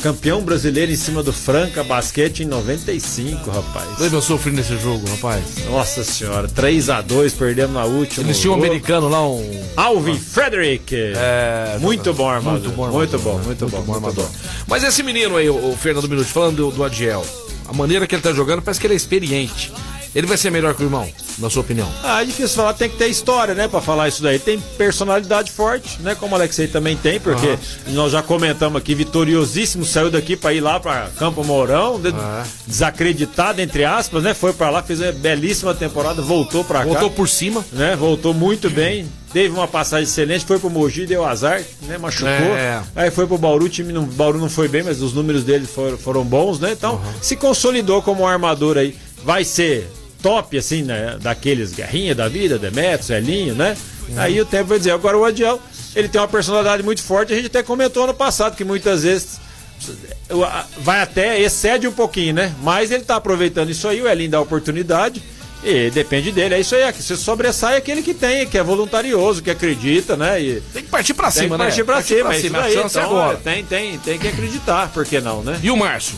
[0.00, 3.98] campeão brasileiro em cima do Franca Basquete em 95, rapaz.
[3.98, 5.42] Lembra eu sofri nesse jogo, rapaz?
[5.70, 8.26] Nossa senhora, 3 a 2 perdemos na última.
[8.26, 9.62] Eles tinham um americano lá, um.
[9.76, 10.94] Alvin Frederick.
[10.94, 12.60] É, muito bom, armador.
[12.60, 14.24] Muito bom, Muito bom, muito bom, muito armador.
[14.24, 14.30] bom.
[14.66, 17.24] Mas esse menino aí, o, o Fernando Minuti, falando do, do Adiel,
[17.68, 19.72] a maneira que ele tá jogando, parece que ele é experiente.
[20.14, 21.88] Ele vai ser melhor que o irmão, na sua opinião?
[22.02, 24.38] Ah, é difícil falar, tem que ter história, né, pra falar isso daí.
[24.38, 27.56] Tem personalidade forte, né, como o Alexei também tem, porque
[27.88, 32.44] nós já comentamos aqui, vitoriosíssimo, saiu daqui pra ir lá pra Campo Mourão, É.
[32.66, 37.16] desacreditado, entre aspas, né, foi pra lá, fez uma belíssima temporada, voltou pra Voltou cá.
[37.16, 37.64] por cima.
[37.72, 37.94] né?
[37.96, 39.06] Voltou muito bem.
[39.32, 41.96] Teve uma passagem excelente, foi pro Mogi, deu azar, né?
[41.98, 42.28] Machucou.
[42.28, 42.82] É.
[42.96, 45.66] Aí foi pro Bauru, o time não, Bauru não foi bem, mas os números dele
[45.66, 46.72] foram, foram bons, né?
[46.72, 48.96] Então, se consolidou como um armador aí.
[49.24, 49.88] Vai ser
[50.22, 51.16] top, assim, né?
[51.20, 53.76] Daqueles Guerrinha da vida, Demetrius, Elinho, né?
[54.16, 54.90] Aí o tempo vai dizer.
[54.92, 55.60] Agora o Adiel,
[55.94, 59.38] ele tem uma personalidade muito forte, a gente até comentou ano passado que muitas vezes
[60.78, 62.54] vai até, excede um pouquinho, né?
[62.62, 65.22] Mas ele tá aproveitando isso aí, o Elinho dá oportunidade.
[65.62, 66.90] E depende dele, é isso aí.
[66.94, 70.40] Se sobressai é aquele que tem, que é voluntarioso, que acredita, né?
[70.40, 71.64] E Tem que partir pra tem cima, que né?
[71.66, 72.76] partir pra cima, é isso A aí.
[72.76, 73.34] é Então, agora.
[73.34, 75.60] é, tem, tem, tem que acreditar, por que não, né?
[75.62, 76.14] E o Márcio?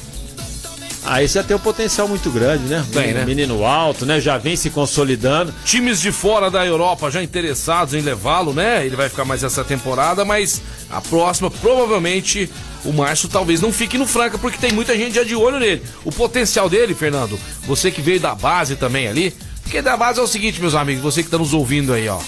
[1.05, 2.85] Aí você tem um potencial muito grande, né?
[2.93, 3.25] Tem, Um né?
[3.25, 4.21] Menino alto, né?
[4.21, 5.53] Já vem se consolidando.
[5.65, 8.87] Times de fora da Europa já interessados em levá-lo, né?
[8.87, 12.49] Ele vai ficar mais essa temporada, mas a próxima, provavelmente,
[12.85, 15.83] o Márcio talvez não fique no Franca, porque tem muita gente já de olho nele.
[16.05, 20.23] O potencial dele, Fernando, você que veio da base também ali, porque da base é
[20.23, 22.21] o seguinte, meus amigos, você que tá nos ouvindo aí, ó.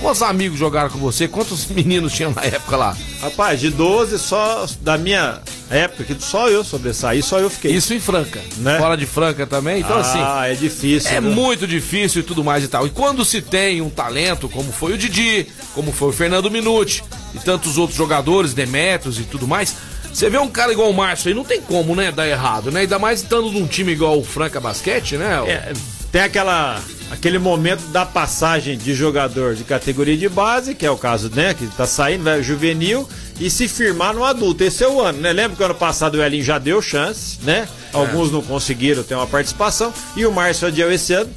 [0.00, 1.28] Quantos amigos jogaram com você?
[1.28, 2.96] Quantos meninos tinham na época lá?
[3.20, 7.72] Rapaz, de 12 só da minha época, que só eu sobressaí, só eu fiquei.
[7.72, 8.40] Isso em Franca.
[8.56, 8.78] Né?
[8.78, 9.80] Fora de Franca também.
[9.80, 10.18] Então, assim.
[10.20, 11.10] ah, é difícil.
[11.10, 11.30] É viu?
[11.30, 12.86] muito difícil e tudo mais e tal.
[12.86, 17.04] E quando se tem um talento, como foi o Didi, como foi o Fernando Minuti
[17.34, 19.76] e tantos outros jogadores, Demetrios e tudo mais,
[20.12, 22.80] você vê um cara igual o Márcio aí, não tem como, né, dar errado, né?
[22.80, 25.40] Ainda mais estando num time igual o Franca Basquete, né?
[25.46, 25.72] É,
[26.10, 30.96] tem aquela aquele momento da passagem de jogador de categoria de base, que é o
[30.96, 33.08] caso, né, que tá saindo, vai juvenil
[33.40, 34.62] e se firmar no adulto.
[34.62, 35.32] Esse é o ano, né?
[35.32, 37.66] Lembra que ano passado o Elinho já deu chance, né?
[37.92, 41.30] Alguns não conseguiram ter uma participação e o Márcio adiou esse ano.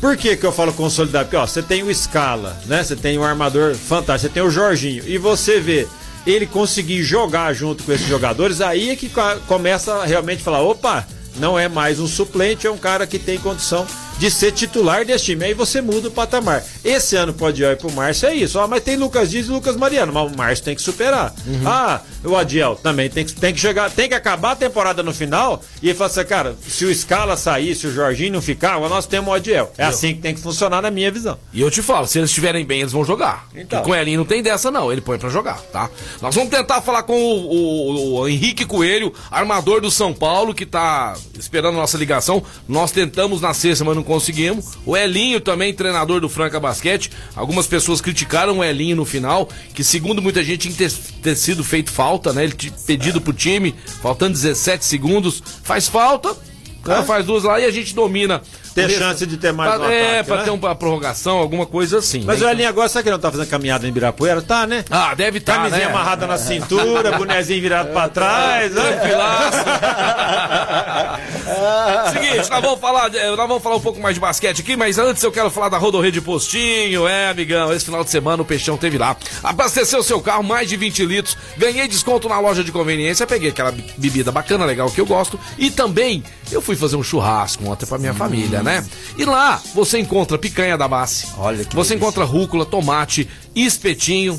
[0.00, 1.24] Por que, que eu falo consolidar?
[1.24, 2.82] Porque ó, você tem o Scala, né?
[2.82, 5.86] Você tem um armador fantástico, você tem o Jorginho e você vê
[6.26, 10.60] ele conseguir jogar junto com esses jogadores, aí é que co- começa a realmente falar,
[10.62, 13.86] opa, não é mais um suplente, é um cara que tem condição
[14.20, 15.46] de ser titular desse time.
[15.46, 16.62] Aí você muda o patamar.
[16.84, 18.58] Esse ano pode ir pro Márcio, é isso.
[18.60, 21.34] Ah, mas tem Lucas Dias e Lucas Mariano, mas o Márcio tem que superar.
[21.64, 25.12] Ah, o Adiel também tem que, tem que chegar, tem que acabar a temporada no
[25.14, 28.78] final e ele fala assim, cara, se o Scala sair, se o Jorginho não ficar,
[28.78, 29.72] nós temos o Adiel.
[29.78, 31.38] É assim que tem que funcionar na minha visão.
[31.52, 33.48] E eu te falo, se eles estiverem bem, eles vão jogar.
[33.56, 33.80] Então.
[33.80, 34.92] E com o Elinho não tem dessa, não.
[34.92, 35.88] Ele põe pra jogar, tá?
[36.20, 40.66] Nós vamos tentar falar com o, o- o Henrique Coelho, armador do São Paulo, que
[40.66, 42.42] tá esperando a nossa ligação.
[42.68, 44.72] Nós tentamos na sexta, mas não conseguimos.
[44.84, 47.12] O Elinho também, treinador do Franca Basquete.
[47.36, 50.92] Algumas pessoas criticaram o Elinho no final, que segundo muita gente tinha ter,
[51.22, 52.42] ter sido feito falta, né?
[52.42, 55.40] Ele tinha pedido pro time, faltando 17 segundos.
[55.62, 56.32] Faz falta.
[56.32, 58.42] O cara faz duas lá e a gente domina.
[58.74, 60.44] Ter resto- chance de ter mais Pra- um É, ataque, pra né?
[60.44, 62.22] ter uma prorrogação, alguma coisa assim.
[62.24, 62.46] Mas né?
[62.46, 64.42] o Elinho agora, sabe que ele não tá fazendo caminhada em Ibirapuera?
[64.42, 64.84] Tá, né?
[64.90, 65.92] Ah, deve estar, Camisinha né?
[65.92, 68.80] amarrada na cintura, bonezinho virado pra trás, né?
[72.12, 75.22] Seguinte, nós vamos, falar, nós vamos falar um pouco mais de basquete aqui, mas antes
[75.22, 77.06] eu quero falar da Rodorrede Postinho.
[77.06, 79.16] É, amigão, esse final de semana o Peixão teve lá.
[79.42, 81.36] Abasteceu seu carro, mais de 20 litros.
[81.56, 83.26] Ganhei desconto na loja de conveniência.
[83.26, 85.38] Peguei aquela be- bebida bacana, legal, que eu gosto.
[85.58, 88.86] E também eu fui fazer um churrasco ontem pra minha família, né?
[89.18, 91.26] E lá você encontra picanha da base.
[91.38, 91.94] Olha que Você delícia.
[91.94, 94.38] encontra rúcula, tomate, espetinho.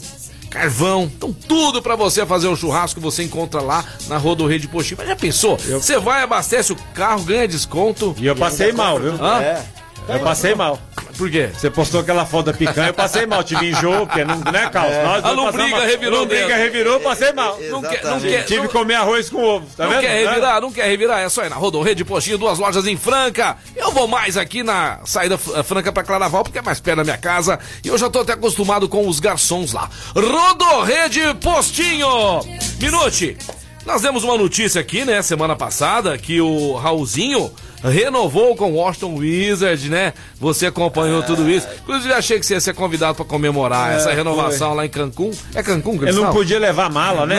[0.49, 4.97] Carvão, então tudo pra você fazer um churrasco você encontra lá na Rodorrede Postinho.
[4.97, 5.55] Mas já pensou?
[5.57, 8.13] Você vai, abastece o carro, ganha desconto.
[8.19, 9.13] E eu passei mal, viu?
[9.13, 9.41] Hã?
[9.41, 9.63] É.
[10.09, 10.77] Eu passei mal.
[11.21, 11.51] Por quê?
[11.53, 13.43] Você postou aquela foto da picanha, eu passei mal.
[13.43, 14.97] Tive enjoo, porque não, né, Carlos?
[15.03, 17.59] Nós A lombriga revirou A lombriga revirou, passei mal.
[17.69, 20.01] Não quer, não quer, Tive que comer arroz com ovo, tá não vendo?
[20.01, 23.55] quer revirar, não quer revirar, é só ir na Rodorrede Postinho, duas lojas em Franca.
[23.75, 27.03] Eu vou mais aqui na saída Fr- Franca pra Claraval, porque é mais perto da
[27.03, 27.59] minha casa.
[27.85, 29.87] E eu já tô até acostumado com os garçons lá.
[30.15, 32.41] Rodorrede Postinho!
[32.79, 33.37] Minute!
[33.85, 37.51] Nós demos uma notícia aqui, né, semana passada, que o Raulzinho
[37.83, 40.13] renovou com o Washington Wizard, né?
[40.39, 41.67] Você acompanhou tudo isso.
[41.83, 45.31] Inclusive, achei que você ia ser convidado pra comemorar essa renovação lá em Cancún.
[45.55, 47.37] É Cancún Eu eles não podia levar mala, né?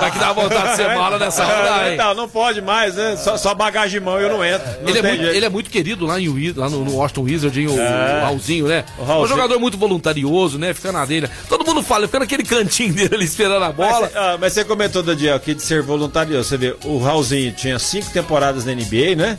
[0.00, 1.96] Vai que dá vontade de ser mala nessa hora aí.
[1.96, 3.16] Não, não pode mais, né?
[3.16, 4.66] Só, só bagagem de mão eu não entro.
[4.82, 7.60] Não Ele é, muito, ele é muito querido lá, em, lá no, no Washington Wizard,
[7.60, 8.84] hein, o, o Raulzinho, né?
[8.98, 9.24] O Raulzinho.
[9.24, 10.72] Um jogador muito voluntarioso, né?
[10.74, 11.28] Fica na dele.
[11.48, 14.08] Todo mundo fala, fica naquele cantinho dele ali esperando a Mas, bola.
[14.08, 16.48] cê- ah, mas você comentou, Daniel, aqui de ser voluntarioso.
[16.48, 19.38] Você vê, o Raulzinho tinha cinco temporadas na NBA, né?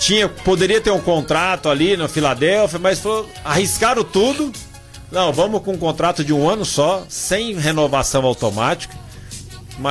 [0.00, 4.52] Tinha, poderia ter um contrato ali no Filadélfia, mas falou, arriscaram tudo.
[5.12, 8.96] Não, vamos com um contrato de um ano só, sem renovação automática.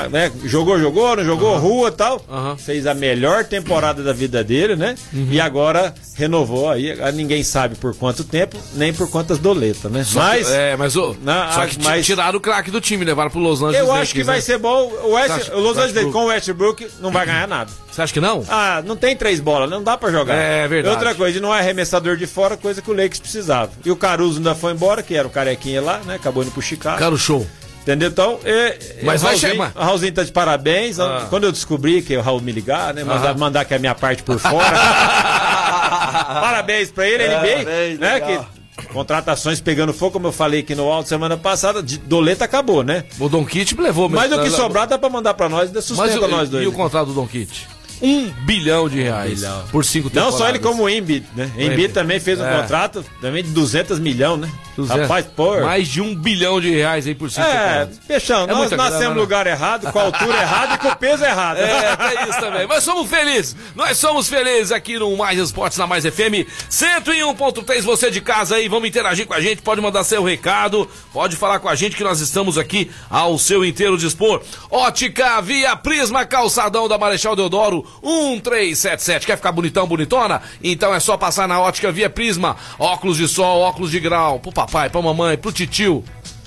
[0.10, 2.22] Né, jogou, jogou, não jogou, rua e tal.
[2.30, 2.58] Aham.
[2.58, 4.96] Fez a melhor temporada da vida dele, né?
[5.14, 6.92] E agora renovou aí.
[7.02, 10.06] ah, Ninguém sabe por quanto tempo, nem por quantas doletas, né?
[10.14, 10.50] Mas.
[10.50, 13.40] é, mas, o, Não, só ah, que mas- tiraram o craque do time, levaram pro
[13.40, 13.80] Los Angeles.
[13.88, 14.42] Eu acho que vai né?
[14.42, 14.92] ser bom.
[15.04, 17.72] O, West, acha- o Los Angeles com o Westbrook não vai ganhar nada.
[17.92, 18.44] Você acha que não?
[18.48, 20.34] Ah, não tem três bolas, não dá pra jogar.
[20.36, 20.96] É verdade.
[20.96, 23.72] Outra coisa, não é arremessador de fora, coisa que o Lakers precisava.
[23.84, 26.16] E o Caruso ainda foi embora, que era o carequinha lá, né?
[26.16, 26.98] Acabou indo pro Chicago.
[27.00, 27.46] Cara, show.
[27.82, 28.10] Entendeu?
[28.10, 29.72] Então, é, Mas o vai Raulzinho- chamar.
[29.76, 31.00] O Raulzinho tá de parabéns.
[31.00, 31.26] Ah.
[31.30, 33.04] Quando eu descobri que o Raul me ligar, né?
[33.04, 33.38] Mandar, Aham.
[33.40, 34.78] mandar que é a minha parte por fora.
[36.42, 38.14] parabéns pra ele, NBA, Parabéns, né?
[38.14, 38.48] legal.
[38.78, 42.84] Que contratações pegando fogo, como eu falei aqui no alto semana passada, de doleta acabou,
[42.84, 43.04] né?
[43.20, 44.10] O Don Kit levou.
[44.10, 46.64] Mas o que sobrar dá pra mandar pra nós, ainda Mas sustenta o- nós dois.
[46.64, 47.68] E o contrato do Don Kit?
[48.02, 49.42] Um bilhão de reais.
[49.42, 49.64] bilhão.
[49.72, 50.40] Por cinco Não temporadas.
[50.40, 51.52] só ele como o Embiid, né?
[51.56, 51.90] Embiid.
[51.94, 52.60] também fez um É.
[52.62, 54.50] contrato também de 200 milhões, né?
[54.76, 55.02] 200.
[55.02, 55.60] Rapaz, pô.
[55.62, 57.88] Mais de um bilhão de reais aí por cinco É.
[58.08, 59.22] Peixão, nós muita nascemos no né?
[59.22, 61.58] lugar errado, com a altura errada e com o peso errado.
[61.58, 62.68] É, tem isso também.
[62.68, 63.56] Mas somos felizes.
[63.76, 67.82] Nós somos felizes aqui no Mais Esportes na Mais FM 101.3.
[67.82, 69.62] Você de casa aí, vamos interagir com a gente.
[69.62, 70.90] Pode mandar seu recado.
[71.14, 74.42] Pode falar com a gente que nós estamos aqui ao seu inteiro dispor.
[74.70, 79.26] Ótica Via Prisma Calçadão da Marechal Deodoro 1377.
[79.26, 80.42] Quer ficar bonitão, bonitona?
[80.64, 82.56] Então é só passar na Ótica Via Prisma.
[82.80, 84.40] Óculos de sol, óculos de grau.
[84.40, 86.04] Pro papai, pra mamãe, pro titio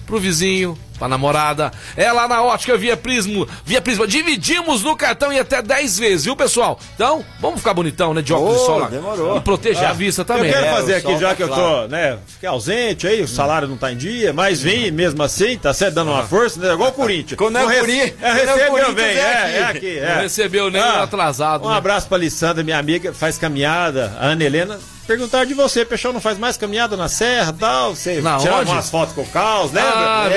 [0.06, 1.70] pro vizinho, pra namorada.
[1.96, 3.46] É lá na ótica Via Prisma.
[3.64, 4.06] Via Prisma.
[4.06, 6.78] Dividimos no cartão e até 10 vezes, viu, pessoal?
[6.94, 8.22] Então, vamos ficar bonitão, né?
[8.22, 8.88] De óculos de Ô, sol lá.
[8.88, 9.36] demorou.
[9.36, 10.46] E proteger a vista também.
[10.46, 11.88] eu quero É, fazer o aqui, já tá que eu tô, claro.
[11.88, 15.72] né, fiquei ausente aí, o salário não tá em dia, mas vim mesmo assim, tá
[15.74, 17.36] certo, dando uma força, né, igual o Corinthians.
[17.38, 19.56] Quando é Não rece- Corinthians- é, é recebeu bem, é é, aqui.
[19.56, 20.00] é aqui.
[20.00, 20.20] Não é.
[20.22, 21.76] recebeu nem o atrasado, Um né?
[21.76, 24.78] abraço pra Alessandra, minha amiga, faz caminhada, a Ana Helena.
[25.06, 27.94] Perguntaram de você, Peixão não faz mais caminhada na serra e tal?
[27.94, 28.48] Você Na onde?
[28.70, 29.92] umas fotos com o caos, lembra?
[29.94, 30.28] Ah,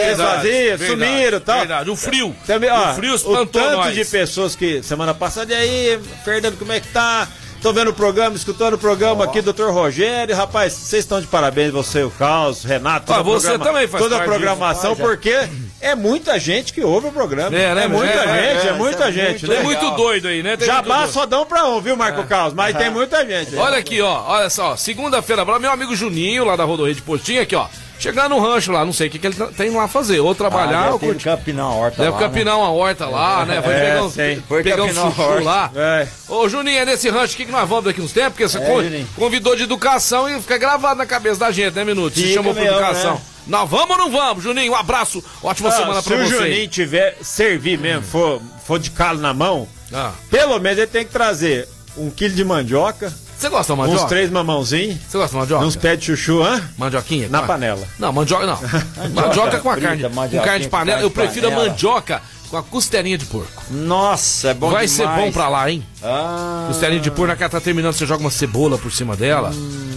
[0.48, 1.60] faziam, verdade, sumiram e tal.
[1.60, 2.36] Verdade, o frio.
[2.46, 3.96] Também, ó, o frio o espantou tanto nós.
[3.96, 7.28] de pessoas que semana passada, e aí, Fernando, como é que tá?
[7.60, 10.36] Tô vendo o programa, escutando o programa aqui, doutor Rogério.
[10.36, 14.18] Rapaz, vocês estão de parabéns, você, o Caos, Renato, Ah, você programa- também faz toda
[14.18, 15.02] a programação, disso.
[15.02, 15.36] porque
[15.82, 17.58] é muita gente que ouve o programa.
[17.58, 19.56] É, né, muita é, é, gente, é, é, muita é gente, muito né?
[19.56, 20.56] Tem muito doido aí, né?
[20.56, 22.54] Tem Jabá só dão pra um, viu, Marco Caos?
[22.54, 23.56] Mas tem muita gente.
[23.56, 24.24] Olha aqui, ó.
[24.28, 24.76] Olha só.
[24.76, 27.66] Segunda-feira, meu amigo Juninho, lá da Rodorreia de Postinho, aqui, ó.
[28.00, 30.20] Chegar no rancho lá, não sei o que, que ele tá- tem lá a fazer.
[30.20, 31.24] Ou trabalhar, ou curtir.
[31.24, 33.60] capinar a horta Deve capinar uma horta lá, né?
[33.60, 34.44] Vai É, pegar um, sei.
[34.48, 35.72] Foi pegar um uma chuchu lá.
[35.76, 36.08] É.
[36.30, 39.08] Ô, Juninho, é nesse rancho aqui que nós vamos daqui uns tempos, porque você Juninho.
[39.16, 42.14] convidou de educação e fica gravado na cabeça da gente, né, Minuto?
[42.14, 43.16] Se chamou mesmo, educação.
[43.16, 43.22] né?
[43.48, 44.74] Nós vamos ou não vamos, Juninho?
[44.74, 46.36] Um abraço, ótima Ah, semana se pra o você.
[46.38, 50.12] Juninho tiver servir mesmo, for, for de calo na mão, Ah.
[50.30, 54.08] pelo menos ele tem que trazer um quilo de mandioca, Você gosta de uns mandioca?
[54.08, 55.66] três mamãozinhos, Você gosta de mandioca?
[55.66, 56.62] uns pés de chuchu, hã?
[56.78, 57.30] Mandioquinha?
[57.30, 57.88] Na Com a- panela.
[58.00, 58.60] Não, mandioca não.
[59.14, 60.04] mandioca com a frita, carne.
[60.04, 60.92] Com carne de panela.
[60.98, 61.70] carne Eu prefiro a panela.
[61.70, 63.62] mandioca com a costelinha de porco.
[63.70, 64.92] Nossa, é bom Vai demais.
[64.92, 65.86] ser bom pra lá, hein?
[66.02, 69.52] Ah, Costelinha de porco, na cara tá terminando, você joga uma cebola por cima dela.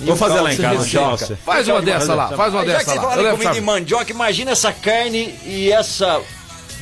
[0.04, 1.38] Vou fazer lá em casa, mandioca.
[1.44, 3.00] Faz uma dessa lá, faz uma já que dessa lá.
[3.02, 6.20] falaram Eu em levo comida de mandioca, imagina essa carne e essa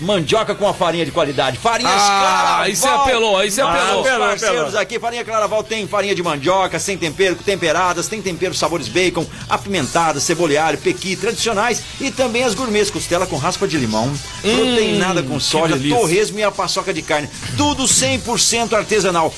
[0.00, 1.58] mandioca com a farinha de qualidade.
[1.58, 2.61] Farinhas Ah, Claraval.
[2.62, 4.00] aí você apelou, aí você apelou.
[4.00, 4.80] Apelou, parceiros apelou.
[4.80, 10.22] aqui, farinha Claraval tem farinha de mandioca, sem tempero, temperadas, tem tempero sabores bacon, apimentadas,
[10.22, 15.78] ceboleário, pequi, tradicionais e também as gourmets, costela com raspa de limão, proteinada com soja,
[15.88, 17.28] torresmo e a paçoca de carne.
[17.56, 19.32] Tudo 100% artesanal.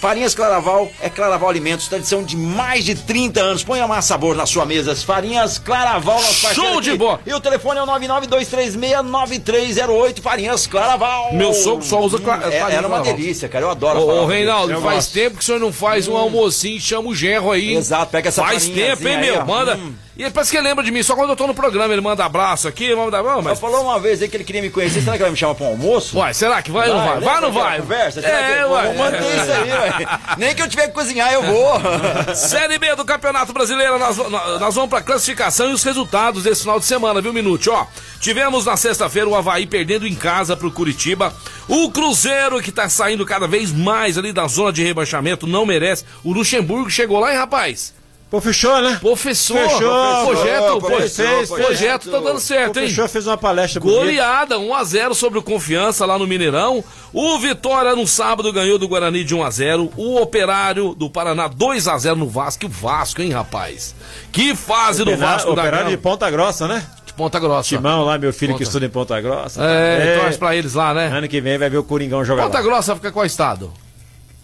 [0.00, 3.64] Farinhas Claraval é Claraval Alimentos, tradição de mais de 30 anos.
[3.64, 4.92] Ponha mais sabor na sua mesa.
[4.92, 7.18] As Farinhas Claraval, nosso parceiro Show de bola.
[7.26, 10.20] E o telefone é o 992369308.
[10.22, 11.32] Farinhas Claraval.
[11.34, 13.14] Meu sogro só usa cla- Hum, farinha é, Era uma Claraval.
[13.16, 13.64] delícia, cara.
[13.64, 14.26] Eu adoro a Ô, ô.
[14.26, 15.14] Reinaldo, Eu faz gosto.
[15.14, 17.74] tempo que o senhor não faz um almocinho e chama o genro aí.
[17.74, 19.40] Exato, pega essa Faz tempo, hein, aí, meu?
[19.40, 19.44] ó.
[19.44, 19.74] Manda.
[19.76, 19.94] Hum.
[20.18, 22.00] E ele parece que ele lembra de mim, só quando eu tô no programa ele
[22.00, 23.22] manda abraço aqui, manda.
[23.22, 23.60] Não, Mas mas.
[23.60, 25.00] falou uma vez aí que ele queria me conhecer.
[25.00, 26.18] Será que vai me chamar pra um almoço?
[26.18, 27.20] Uai, será que vai ou não vai?
[27.20, 27.80] Vai ou não vai?
[27.80, 28.18] Conversa?
[28.20, 28.94] É, que eu uai.
[28.96, 30.06] manter isso aí.
[30.36, 31.80] Nem que eu tiver que cozinhar, eu vou.
[32.34, 36.62] Série B do Campeonato Brasileiro, nós, nós- nós vamos pra classificação e os resultados desse
[36.62, 37.70] final de semana, viu, Minute?
[37.70, 37.86] Ó,
[38.20, 41.32] tivemos na sexta-feira o Havaí perdendo em casa pro Curitiba.
[41.68, 46.04] O Cruzeiro, que tá saindo cada vez mais ali da zona de rebaixamento, não merece.
[46.24, 47.96] O Luxemburgo chegou lá, hein, rapaz?
[48.30, 48.98] Pô, fechou, né?
[49.00, 51.66] Professor, Fechou, projeto, professor, projeto, projeto.
[51.66, 52.88] projeto tá dando certo, Pô, hein?
[52.88, 54.00] fechou, fez uma palestra bonita.
[54.00, 56.84] Goleada, 1x0 sobre o Confiança lá no Mineirão.
[57.10, 59.90] O Vitória no sábado ganhou do Guarani de 1x0.
[59.96, 62.66] O Operário do Paraná 2x0 no Vasco.
[62.66, 63.94] O Vasco, hein, rapaz?
[64.30, 65.90] Que fase do Vasco da Operário Gama.
[65.90, 66.86] de Ponta Grossa, né?
[67.06, 67.66] de Ponta Grossa.
[67.70, 68.58] Timão lá, meu filho Ponta.
[68.62, 69.64] que estuda em Ponta Grossa.
[69.64, 71.06] É, torce pra eles lá, né?
[71.06, 72.62] Ano que vem vai ver o Coringão jogar Ponta lá.
[72.64, 73.72] Grossa fica qual estado?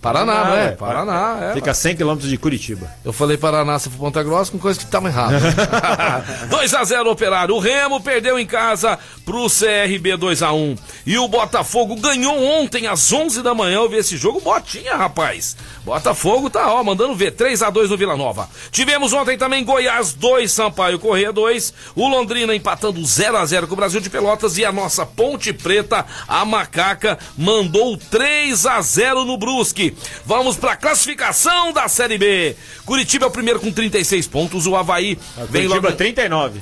[0.05, 0.67] Paraná, Paraná, né?
[0.67, 0.71] é.
[0.73, 1.55] Paraná, é.
[1.55, 2.93] Fica a 100 km de Curitiba.
[3.03, 5.41] Eu falei Paraná, se for Ponta Grossa, com coisa que tava errada.
[6.51, 7.55] 2x0 Operário.
[7.55, 10.79] O Remo perdeu em casa pro CRB 2x1.
[11.07, 13.77] E o Botafogo ganhou ontem às 11 da manhã.
[13.77, 15.57] Eu vi esse jogo, botinha, rapaz.
[15.85, 17.33] Botafogo tá, ó, mandando ver.
[17.33, 18.49] 3x2 no Vila Nova.
[18.71, 21.73] Tivemos ontem também Goiás 2, Sampaio Correia 2.
[21.97, 24.59] O Londrina empatando 0x0 com o Brasil de Pelotas.
[24.59, 29.94] E a nossa Ponte Preta, a Macaca, mandou 3x0 no Brusque.
[30.25, 32.57] Vamos pra classificação da Série B.
[32.85, 34.67] Curitiba é o primeiro com 36 pontos.
[34.67, 35.19] O Havaí
[35.51, 35.97] vem Curitiba logo.
[35.97, 36.61] 39.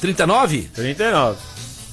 [0.00, 0.70] 39?
[0.74, 1.38] 39.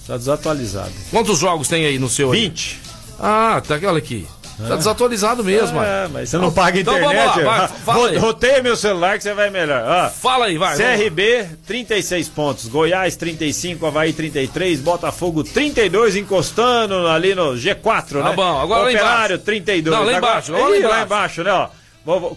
[0.07, 0.91] Tá desatualizado.
[1.11, 2.31] Quantos jogos tem aí no seu?
[2.31, 2.41] aí?
[2.41, 2.79] 20.
[3.19, 4.25] Ah, tá olha aqui.
[4.57, 5.79] Tá desatualizado mesmo.
[5.81, 7.43] É, mas você não paga Então vamos internet.
[7.43, 8.17] lá, fala aí.
[8.17, 9.83] Ro- Roteia meu celular que você vai melhor.
[9.85, 10.09] Ó.
[10.09, 10.75] Fala aí, vai.
[10.77, 10.97] vamos lá.
[10.97, 12.67] CRB, 36 pontos.
[12.67, 13.85] Goiás, 35.
[13.85, 14.79] Havaí, 33.
[14.79, 16.15] Botafogo, 32.
[16.15, 18.35] Encostando ali no G4, Tá né?
[18.35, 19.45] bom, agora lá Operário, embaixo.
[19.45, 19.95] 32.
[19.97, 20.95] Não, lá embaixo, agora lá embaixo.
[20.95, 21.51] lá embaixo, né?
[21.51, 21.69] Ó.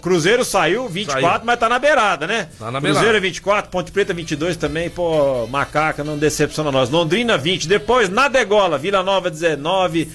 [0.02, 1.40] Cruzeiro saiu, 24, Saiu.
[1.44, 2.48] mas tá na beirada, né?
[2.59, 3.18] Tá na Cruzeiro beirada.
[3.18, 6.90] é 24, Ponte Preta 22 também, pô, macaca, não decepciona nós.
[6.90, 10.11] Londrina 20, depois na degola, Vila Nova 19,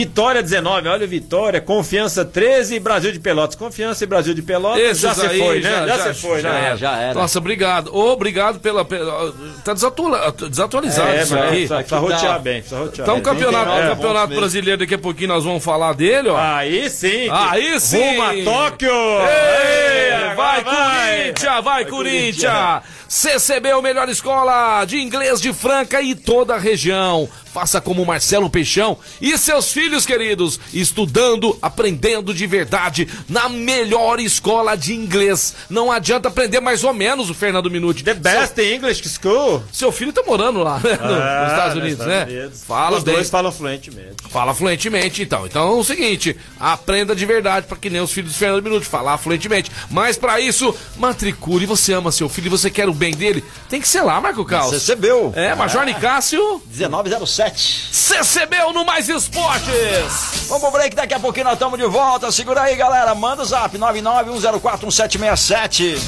[0.00, 3.56] Vitória 19, olha o Vitória, Confiança 13 e Brasil de Pelotas.
[3.56, 5.70] Confiança e Brasil de Pelotas Esses já se aí, foi, né?
[5.70, 6.66] já- Já, já- se foi, já né?
[6.66, 6.76] era.
[6.76, 7.14] Já era.
[7.14, 7.96] Nossa, obrigado.
[7.96, 8.84] Obrigado pela.
[8.84, 9.32] pela
[9.64, 11.50] tá desatua- desatualizado É, isso mas aqui.
[11.52, 13.22] precisa, Aqui rotear bem, precisa rotear Então, bem.
[13.22, 16.36] campeonato, 39 campeonato brasileiro, daqui a pouquinho nós vamos falar dele, ó.
[16.38, 17.28] Aí sim.
[17.30, 17.96] Aí sim.
[18.18, 18.90] Rumo a Tóquio.
[18.90, 22.82] Ei, Ei, vai, agora Corinthians, vai, Corinthians!
[23.08, 27.26] CCB, a melhor escola de inglês de Franca e toda a região.
[27.56, 34.76] Faça como Marcelo Peixão e seus filhos queridos, estudando, aprendendo de verdade na melhor escola
[34.76, 35.54] de inglês.
[35.70, 38.04] Não adianta aprender mais ou menos o Fernando Minuti.
[38.04, 39.62] The best English School.
[39.72, 42.40] Seu filho tá morando lá, né, Ah, nos Estados nos Unidos, Estados né?
[42.40, 42.62] Unidos.
[42.64, 43.14] Fala Os bem.
[43.14, 44.16] dois falam fluentemente.
[44.28, 45.46] Fala fluentemente, então.
[45.46, 48.84] Então é o seguinte, aprenda de verdade para que nem os filhos do Fernando Minuto
[48.84, 49.70] falar fluentemente.
[49.90, 51.64] Mas para isso, matricule.
[51.64, 54.44] Você ama seu filho e você quer o bem dele, tem que ser lá, Marco
[54.44, 54.72] Caos.
[54.72, 55.32] Recebeu.
[55.34, 57.45] É, Major Nicásio, 1907.
[57.52, 60.46] Recebeu no Mais Esportes.
[60.48, 62.30] Vamos pro break, daqui a pouquinho nós estamos de volta.
[62.30, 63.14] Segura aí, galera.
[63.14, 65.98] Manda o zap 991041767.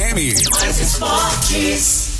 [0.00, 0.34] M.
[0.60, 2.15] Mais esportes.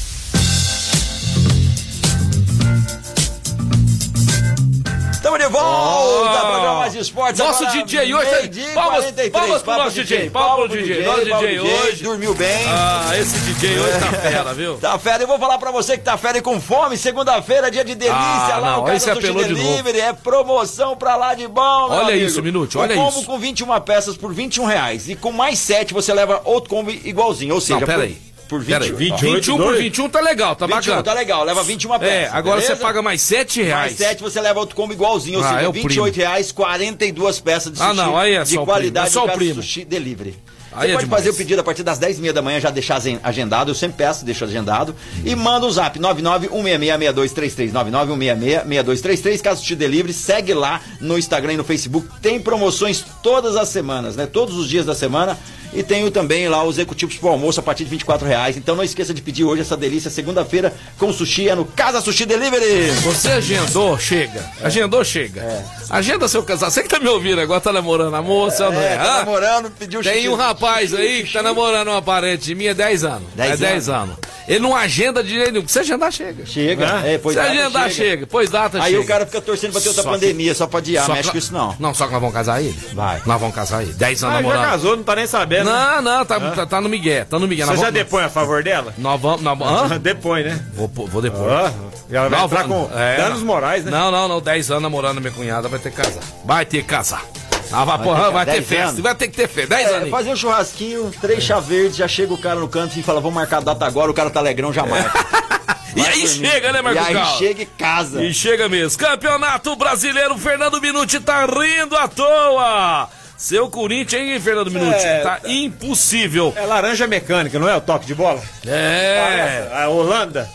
[5.27, 7.39] Estamos de volta, programa Mais Esportes.
[7.41, 9.31] Nosso agora, DJ hoje palmas- 43.
[9.33, 12.05] palmas pro nosso DJ, palmas pro DJ, nosso DJ hoje.
[12.05, 12.65] Dormiu bem.
[12.69, 14.77] Ah, esse DJ hoje tá fera, viu?
[14.79, 16.97] Tá fera, eu vou falar pra você que tá fera e com fome.
[16.97, 18.17] Segunda-feira, dia de delícia.
[18.17, 20.01] Ah, lá não, o Casa Sushi apelou de Delivery.
[20.01, 21.61] É promoção pra lá de bom,
[21.91, 22.19] Olha amigo.
[22.25, 23.27] isso, Minuti, olha combo isso.
[23.27, 25.09] com 21 peças por 21 reais.
[25.09, 27.53] E com mais 7 você leva outro combo igualzinho.
[27.53, 28.19] Ou seja, Não, pera por, aí.
[28.47, 28.93] Por 20, Pera aí.
[28.93, 29.79] 28, 21 por dois.
[29.81, 31.03] 21 tá legal, tá 21, bacana.
[31.03, 31.45] tá legal.
[31.45, 32.09] Leva 21 peças.
[32.15, 32.77] É, agora beleza?
[32.77, 33.87] você paga mais 7 reais.
[33.87, 36.29] Mais 7 você leva outro combo igualzinho, ou Ah, seja, é o 28 primo.
[36.29, 39.29] reais, 42 peças de Ah, sushi não, aí é de só o qualidade primo, é
[39.29, 39.55] só o primo.
[39.63, 40.35] Sushi Delivery.
[40.77, 41.23] Aí Você é pode demais.
[41.25, 43.71] fazer o pedido a partir das 10 h 30 da manhã, já deixar agen- agendado.
[43.71, 44.95] Eu sempre peço, deixo agendado.
[45.25, 47.73] E manda o zap 991666233.
[47.73, 49.41] 991666233.
[49.43, 52.09] Caso te delivery, segue lá no Instagram e no Facebook.
[52.21, 54.27] Tem promoções todas as semanas, né?
[54.27, 55.39] Todos os dias da semana.
[55.75, 58.57] E tenho também lá os executivos pro almoço a partir de 24 reais.
[58.57, 62.25] Então não esqueça de pedir hoje essa delícia, segunda-feira, com sushi, é no Casa Sushi
[62.25, 62.93] Delivery.
[63.03, 64.43] Você agendou, chega.
[64.63, 65.65] Agendou, chega.
[65.91, 66.71] Agenda seu casal.
[66.71, 68.95] Você que tá me ouvindo agora, tá namorando a moça, não é?
[68.95, 69.19] É, tá Hã?
[69.19, 70.29] namorando, pediu Tem sushi.
[70.31, 73.29] um rapaz aí que tá namorando uma parente minha há 10 anos.
[73.35, 74.17] 10 é 10 anos.
[74.49, 75.67] Ele não agenda de jeito nenhum.
[75.67, 76.47] Se agendar, chega.
[76.47, 78.27] Chega, é, pois Se data, agendar, chega.
[78.29, 79.03] Pois data, Aí chega.
[79.03, 81.05] o cara fica torcendo pra ter outra Só que- pandemia, só pra adiar.
[81.05, 81.75] Só Mexe que- com isso não.
[81.81, 82.79] Não, só que nós vamos casar ele.
[82.95, 83.21] Vai.
[83.27, 83.93] Nós vamos casar ele.
[83.95, 84.71] 10 anos Ah, já namorando.
[84.71, 85.65] casou, não tá nem sabendo.
[85.65, 85.73] né?
[85.73, 87.27] Não, não, tá, tá, tá no Miguel.
[87.27, 87.67] Tá no Miguel.
[87.67, 88.95] Você Nós já vamos- depõe a favor dela?
[88.99, 89.43] Nós vamos.
[89.43, 89.99] Nós hã?
[89.99, 90.61] Depõe, né?
[90.75, 91.43] Vou, vou depois.
[91.43, 91.71] Ó,
[92.09, 93.47] ela vai Não, entrar vamos- com é, danos não.
[93.47, 93.91] morais, né?
[93.91, 94.41] Não, não, não.
[94.41, 96.23] 10 anos namorando minha cunhada, vai ter que casar.
[96.45, 97.25] Vai ter que casar.
[97.73, 98.85] Ah, vai, porra, ter- vai ter 10 festa.
[98.89, 99.01] anos?
[99.01, 99.75] Vai ter que ter festa.
[99.75, 100.11] 10 É, anos.
[100.11, 103.35] fazer um churrasquinho, três chá verdes, já chega o cara no canto e fala, vamos
[103.35, 105.13] marcar a data agora, o cara tá alegrão, já marca.
[105.97, 107.39] E aí chega, né, Marco E aí Cal?
[107.39, 108.23] chega e casa.
[108.23, 108.99] E chega mesmo.
[108.99, 113.09] Campeonato Brasileiro, Fernando Minuti tá rindo à toa.
[113.39, 114.95] Seu Corinthians, hein, Fernando Minuti?
[115.03, 116.53] É, tá impossível.
[116.55, 118.43] É laranja mecânica, não é o toque de bola?
[118.67, 119.69] É.
[119.73, 120.47] A Holanda.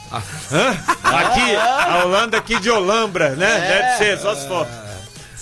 [0.52, 0.78] Hã?
[1.04, 3.96] Aqui, a Holanda aqui de Olambra, né?
[3.98, 4.68] Deve ser, só se for.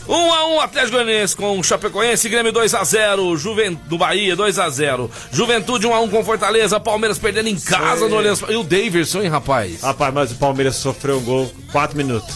[0.09, 3.79] 1 a 1 Atlético Goianiense com Chapecoense, Grêmio 2 a 0, Juven...
[3.85, 5.09] do Bahia 2 a 0.
[5.31, 8.41] Juventude 1 a 1 com Fortaleza, Palmeiras perdendo em casa no Allianz.
[8.49, 9.81] E o Daverson, hein, rapaz?
[9.81, 12.35] Rapaz, mas o Palmeiras sofreu um gol 4 minutos.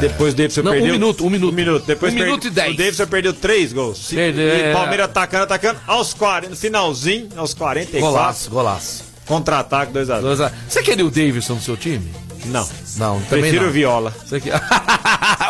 [0.00, 0.92] Depois o Davidson Não, um perdeu.
[0.94, 1.52] minuto, um minuto.
[1.52, 1.86] Um minuto.
[1.86, 2.74] Depois Um perde- minuto e dez.
[2.74, 4.08] O Davidson perdeu 3 gols.
[4.08, 4.70] Perdeu, e é.
[4.70, 5.80] o Palmeiras atacando, atacando.
[5.86, 8.00] Aos 40, no finalzinho, aos 44.
[8.00, 9.04] Golaço, golaço.
[9.26, 10.20] Contra-ataque 2x0.
[10.22, 10.52] 2 a...
[10.66, 12.10] Você queria o Daverson no seu time?
[12.46, 12.68] Não.
[12.96, 13.68] Não, também Prefiro não.
[13.68, 14.14] o Viola.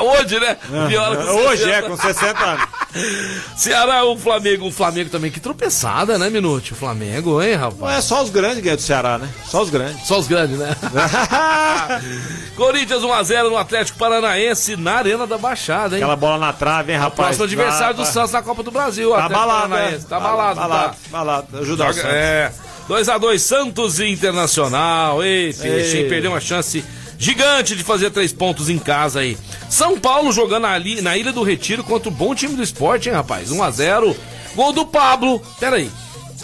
[0.00, 0.56] Hoje, né?
[0.88, 1.70] Viola com Hoje 60.
[1.76, 2.68] é, com 60 anos.
[3.56, 6.70] Ceará, o Flamengo, o Flamengo também, que tropeçada, né, Minuto?
[6.72, 7.98] O Flamengo, hein, Não rapaz?
[7.98, 9.28] é só os grandes que ganham do Ceará, né?
[9.46, 10.06] Só os grandes.
[10.06, 10.74] Só os grandes, né?
[12.56, 16.02] Corinthians 1x0 no Atlético Paranaense na Arena da Baixada, hein?
[16.02, 17.36] Aquela bola na trave, hein, rapaz?
[17.36, 19.10] Próximo adversário do Tá- Santos na Copa do Brasil.
[19.10, 19.98] Tá Atlético balado, Paranaense.
[20.02, 20.06] né?
[20.08, 20.96] Tá balado, balado, tá.
[21.10, 21.46] balado.
[21.58, 22.10] Ajuda o Joga- Santos.
[22.16, 22.52] É.
[22.88, 25.22] 2x2 Santos e Internacional.
[25.22, 26.08] Ei, peixe, Ei.
[26.08, 26.82] perdeu uma chance
[27.18, 29.36] gigante de fazer três pontos em casa aí.
[29.68, 33.14] São Paulo jogando ali na Ilha do Retiro contra o bom time do esporte, hein,
[33.14, 33.50] rapaz?
[33.50, 34.14] 1x0.
[34.54, 35.40] Gol do Pablo.
[35.60, 35.90] Pera aí.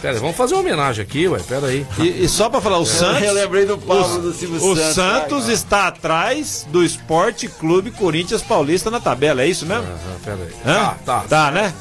[0.02, 1.86] Pera aí, vamos fazer uma homenagem aqui, ué, pera aí.
[1.98, 3.22] E, e só pra falar, o Santos.
[3.22, 4.94] Eu lembrei do Paulo do Silvio O Santos.
[4.94, 9.84] Santos Ai, está atrás do Esporte Clube Corinthians Paulista na tabela, é isso mesmo?
[9.84, 10.52] Ah, pera aí.
[10.66, 10.74] Hã?
[10.74, 11.20] Tá, tá.
[11.26, 11.72] Tá, né?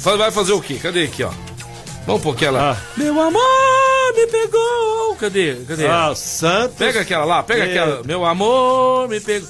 [0.00, 0.74] Fa- Vai fazer o quê?
[0.82, 1.30] Cadê aqui, ó?
[2.06, 2.72] Vamos pôr aquela.
[2.72, 2.76] Ah.
[2.96, 3.42] Meu amor
[4.16, 5.16] me pegou.
[5.16, 5.54] Cadê?
[5.68, 5.86] Cadê?
[5.86, 6.76] Ah, o Santos.
[6.76, 8.02] Pega aquela lá, pega aquela.
[8.04, 9.48] Meu amor me pegou.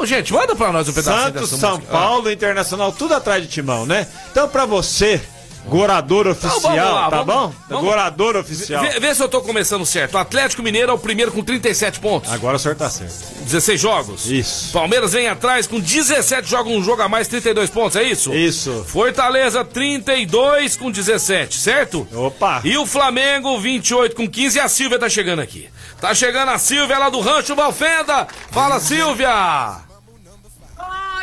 [0.00, 1.92] Ô, gente, manda pra nós um pedacinho Santos, São música.
[1.92, 4.06] Paulo, Internacional, tudo atrás de Timão, né?
[4.30, 5.20] Então, pra você,
[5.66, 7.54] gorador oficial, vamos lá, tá vamos- bom?
[7.68, 8.82] vamos- Gorador oficial.
[8.82, 10.14] Vê, vê se eu tô começando certo.
[10.14, 12.32] O Atlético Mineiro é o primeiro com 37 pontos.
[12.32, 13.14] Agora o senhor tá certo.
[13.44, 14.26] 16 jogos.
[14.30, 14.72] Isso.
[14.72, 18.32] Palmeiras vem atrás com 17 jogos, um jogo a mais, 32 pontos, é isso?
[18.34, 18.84] Isso.
[18.88, 22.06] Fortaleza 32 com 17, certo?
[22.14, 22.60] Opa.
[22.64, 25.68] E o Flamengo 28 com 15 e a Silvia tá chegando aqui.
[26.00, 28.26] Tá chegando a Silvia lá do Rancho Valfenda.
[28.50, 29.89] Fala, Silvia!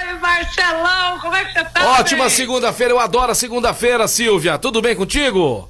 [0.07, 1.99] Oi, Marcelão, como é que você tá?
[1.99, 4.57] Ótima segunda-feira, eu adoro a segunda-feira, Silvia.
[4.57, 5.69] Tudo bem contigo?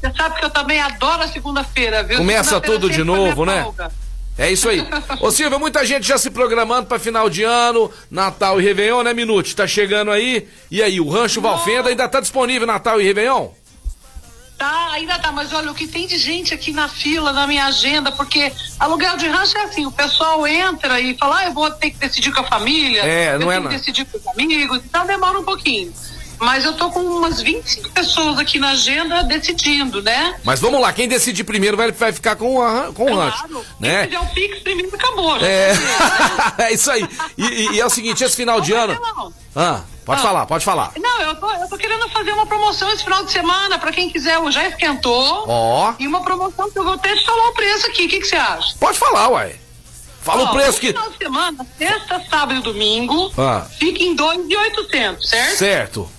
[0.00, 2.18] Você sabe que eu também adoro a segunda-feira, viu?
[2.18, 3.62] Começa Segunda-feira tudo de novo, né?
[3.62, 3.92] folga.
[4.36, 4.86] É isso aí.
[5.22, 9.14] Ô Silvia, muita gente já se programando pra final de ano, Natal e Réveillon, né,
[9.14, 9.54] Minute?
[9.54, 10.48] Tá chegando aí.
[10.68, 13.48] E aí, o Rancho Valfenda ainda tá disponível Natal e Réveillon?
[14.58, 17.66] Tá, ainda tá, mas olha, o que tem de gente aqui na fila, na minha
[17.66, 18.50] agenda, porque
[18.80, 21.98] aluguel de rancho é assim, o pessoal entra e fala, ah, eu vou ter que
[21.98, 25.06] decidir com a família, É, eu não é tenho que decidir com os amigos, então
[25.06, 25.92] demora um pouquinho.
[26.38, 30.38] Mas eu tô com umas 25 pessoas aqui na agenda decidindo, né?
[30.44, 33.38] Mas vamos lá, quem decidir primeiro vai, vai ficar com, a, com o rancho.
[33.48, 34.00] Claro, Né?
[34.00, 35.38] se fizer o Pix primeiro, acabou.
[35.38, 35.72] já É.
[36.68, 37.06] é isso aí.
[37.38, 39.00] E, e- é o seguinte, esse final de Ô, ano.
[39.00, 39.32] Marcelão.
[39.54, 40.22] Ah, pode Ah.
[40.22, 40.92] falar, pode falar.
[40.98, 44.08] Não, eu tô, eu tô querendo fazer uma promoção esse final de semana pra quem
[44.08, 44.38] quiser.
[44.38, 45.44] o Já esquentou.
[45.46, 45.92] Ó.
[45.98, 48.06] E uma promoção que eu vou até te falar o preço aqui.
[48.06, 48.74] O que você acha?
[48.80, 49.56] Pode falar, uai.
[50.22, 50.88] Fala Ó, o preço que.
[50.88, 53.66] final de semana, sexta, sábado e domingo, Ah.
[53.78, 55.56] fica em 2.800, certo?
[55.58, 56.10] Certo.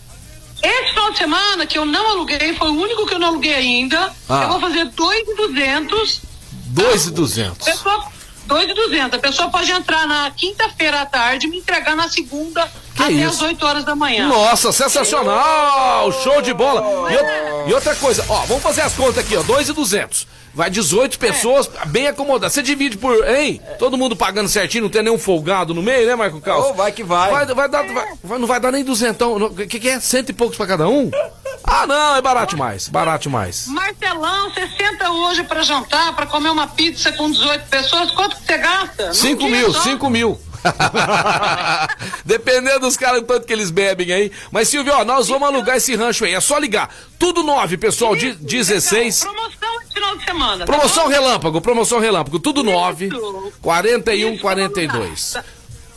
[0.63, 3.53] Esse final de semana que eu não aluguei, foi o único que eu não aluguei
[3.53, 4.11] ainda.
[4.29, 4.43] Ah.
[4.43, 6.21] Eu vou fazer 2.200.
[6.67, 7.65] 2,200.
[7.65, 8.05] Pessoa,
[8.47, 9.13] 2.200.
[9.15, 12.69] A pessoa pode entrar na quinta-feira à tarde e me entregar na segunda
[13.07, 13.35] até isso?
[13.35, 14.27] as 8 horas da manhã.
[14.27, 16.11] Nossa, sensacional!
[16.23, 17.11] Show de bola!
[17.11, 20.27] E, ou- e outra coisa, ó, vamos fazer as contas aqui, ó, 2,200.
[20.53, 22.53] Vai 18 pessoas, bem acomodadas.
[22.53, 23.61] Você divide por, hein?
[23.77, 26.67] Todo mundo pagando certinho, não tem nenhum folgado no meio, né, Marco Carlos?
[26.69, 27.29] Ô, vai que vai.
[27.29, 29.35] Vai, vai dar, vai- vai- não vai dar nem duzentão.
[29.35, 29.99] O que, que é?
[29.99, 31.11] Cento e poucos pra cada um?
[31.63, 32.87] Ah, não, é barato demais.
[32.87, 33.67] Barato demais.
[33.67, 38.45] Marcelão, você senta hoje pra jantar, pra comer uma pizza com 18 pessoas, quanto que
[38.47, 39.07] você gasta?
[39.07, 39.81] Num 5 dia mil, só?
[39.81, 40.39] 5 mil.
[42.25, 44.31] Dependendo dos caras, o tanto que eles bebem aí.
[44.51, 46.33] Mas, Silvio, ó, nós vamos alugar esse rancho aí.
[46.33, 46.93] É só ligar.
[47.19, 48.15] Tudo 9, pessoal.
[48.15, 49.21] De, 16.
[49.21, 50.57] Então, promoção esse final de semana.
[50.59, 52.39] tá Promoção relâmpago, promoção relâmpago.
[52.39, 53.07] Tudo 9.
[53.07, 53.53] Isso.
[53.61, 55.37] 41, Isso, 42.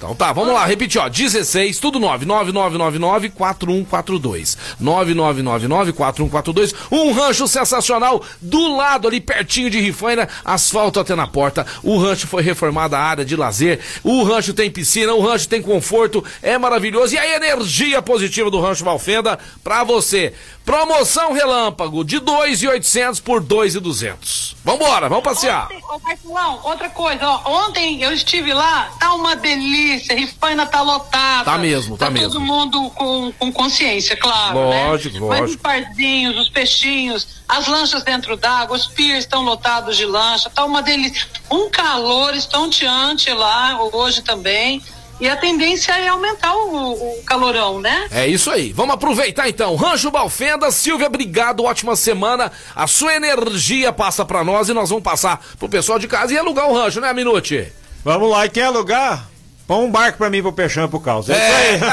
[0.00, 1.10] Então tá, vamos lá, repetir, ó.
[1.10, 2.24] 16, tudo 9.
[2.24, 4.56] 9999-4142.
[4.82, 6.74] 9999-4142.
[6.90, 11.66] Um rancho sensacional do lado ali, pertinho de Rifaina, asfalto até na porta.
[11.82, 13.78] O rancho foi reformado, a área de lazer.
[14.02, 17.14] O rancho tem piscina, o rancho tem conforto, é maravilhoso.
[17.14, 20.32] E a energia positiva do Rancho Valfenda pra você.
[20.64, 24.54] Promoção relâmpago de 2.800 por 2.200.
[24.64, 25.68] Vambora, vamos passear.
[25.90, 31.44] Ô Marcelão, outra coisa, ó, ontem eu estive lá, tá uma delícia, Rifaina tá lotada.
[31.44, 32.40] Tá mesmo, tá todo mesmo.
[32.40, 35.26] mundo com, com consciência, claro, Lógico, né?
[35.28, 35.62] Mas os lógico.
[35.62, 40.82] parzinhos, os peixinhos, as lanchas dentro d'água, os piers estão lotados de lancha, tá uma
[40.82, 41.26] delícia.
[41.50, 44.82] Um calor estonteante lá hoje também.
[45.20, 48.08] E a tendência é aumentar o, o calorão, né?
[48.10, 48.72] É isso aí.
[48.72, 49.76] Vamos aproveitar então.
[49.76, 52.50] Rancho Balfenda, Silvia, obrigado, ótima semana.
[52.74, 56.38] A sua energia passa pra nós e nós vamos passar pro pessoal de casa e
[56.38, 57.70] alugar o rancho, né, Minute?
[58.02, 59.29] Vamos lá, e quer alugar?
[59.70, 61.30] Põe um barco pra mim, pro Peixão e pro Caos.
[61.30, 61.90] É, isso aí.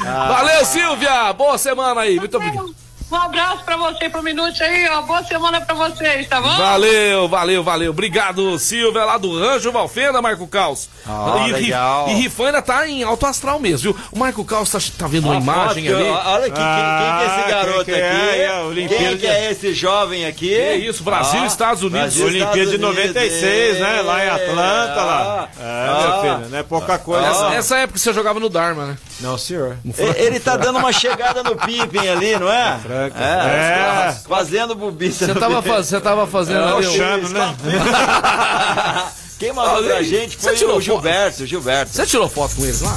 [0.02, 1.30] Valeu, Silvia!
[1.34, 2.74] Boa semana aí, muito obrigado.
[3.08, 5.00] Um abraço pra você, pro Minute aí, ó.
[5.02, 6.56] Boa semana pra vocês, tá bom?
[6.56, 7.90] Valeu, valeu, valeu.
[7.92, 10.88] Obrigado, Silvia, lá do Rancho Valfenda, Marco Caos.
[11.06, 12.08] Ah, e, legal.
[12.08, 14.04] e Rifaina tá em alto astral mesmo, viu?
[14.10, 16.08] O Marco Caos tá, tá vendo uma imagem foto, ali.
[16.08, 18.10] Olha aqui, quem, quem que é Ah, esse garoto quem que é?
[18.10, 18.40] aqui?
[18.40, 20.48] É, o Olimpíada quem que é esse jovem aqui?
[20.48, 22.00] Que isso, Brasil e Estados Unidos.
[22.16, 23.14] Brasil e Olimpíada de Estados Unidos.
[23.14, 24.02] 96, né?
[24.02, 25.48] Lá em Atlanta, lá.
[25.60, 26.00] É, Ah.
[26.02, 27.24] meu filho, não é pouca coisa.
[27.24, 27.52] Essa, não.
[27.52, 28.98] essa época você jogava no Dharma, né?
[29.20, 29.76] Não, senhor.
[29.84, 32.78] E- Ele tá dando uma chegada no Pippen ali, não é?
[32.96, 33.24] Franca.
[33.24, 34.16] É, É.
[34.28, 37.54] fazendo bobiça Você tava, faz, você tava fazendo É, ali né?
[39.38, 41.92] Quem mandou pra gente Você foi tirou o Gilberto, o Gilberto.
[41.92, 42.94] Você tirou foto com eles lá?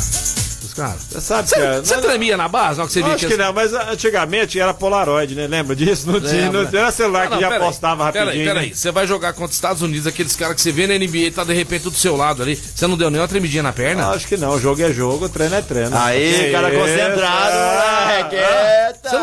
[0.63, 0.95] Os cara.
[1.09, 1.79] Você sabe, cara.
[1.83, 2.77] Você não- tremia na base?
[2.77, 5.47] Na hora que você via Acho que que não, mas antigamente era Polaroid, né?
[5.47, 6.09] Lembra disso?
[6.09, 8.27] Não tinha, não tinha celular Ah, não, que já peraí, postava rapidinho.
[8.31, 8.69] Peraí, peraí.
[8.69, 8.75] né?
[8.75, 11.43] Você vai jogar contra os Estados Unidos, aqueles caras que você vê na NBA tá
[11.43, 12.55] de repente do seu lado ali.
[12.55, 14.09] Você não deu nenhuma tremidinha na perna?
[14.09, 15.97] Acho que não, jogo é jogo, treino é treino.
[15.97, 17.51] Aí, cara concentrado.
[17.51, 17.88] Você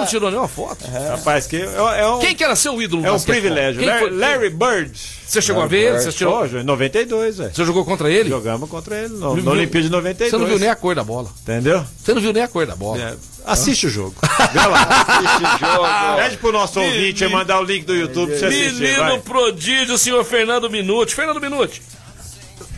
[0.07, 0.85] não tirou nenhuma foto?
[1.11, 3.81] Rapaz, que é, é um, Quem que era seu ídolo é um privilégio.
[3.81, 4.93] Quem Larry, foi- Larry Bird.
[5.27, 5.99] Você chegou a ver ele?
[6.01, 6.47] Você, tirou...
[6.47, 7.51] Em 92, velho.
[7.53, 8.29] você jogou contra ele?
[8.29, 10.31] Jogamos contra ele no, Viu- no Olimpíada de 92.
[10.31, 11.29] Você não viu nem a cor da bola.
[11.43, 11.85] Entendeu?
[12.03, 13.01] Você não viu nem a cor da bola.
[13.03, 14.15] É, assiste o jogo.
[14.53, 16.17] Vê lá.
[16.17, 18.83] Pede pro nosso ouvinte mandar o link do YouTube pra você assistir.
[18.83, 19.19] Menino vai.
[19.21, 21.15] prodígio, senhor Fernando Minuti.
[21.15, 21.83] Fernando Minuti.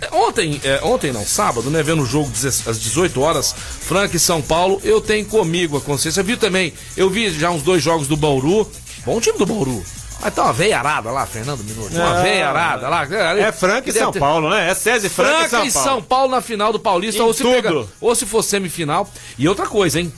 [0.00, 1.82] É, Ontem, é, ontem não, sábado, né?
[1.82, 2.30] Vendo o jogo
[2.66, 6.22] às 18 horas, Franca e São Paulo, eu tenho comigo a consciência.
[6.22, 6.72] Viu também?
[6.96, 8.70] Eu vi já uns dois jogos do Bauru.
[9.04, 9.82] Bom time do Bauru.
[10.20, 11.94] Mas tá uma veiarada lá, Fernando Minuti.
[11.94, 12.22] Uma Não.
[12.22, 13.04] veiarada lá.
[13.38, 14.68] É Franca e São ter- Paulo, né?
[14.68, 15.90] É César Franca, Franca e São Paulo.
[16.00, 17.52] São Paulo na final do Paulista, Em ou se, tudo.
[17.54, 19.08] pega, ou se for semifinal.
[19.38, 20.12] E outra coisa, hein?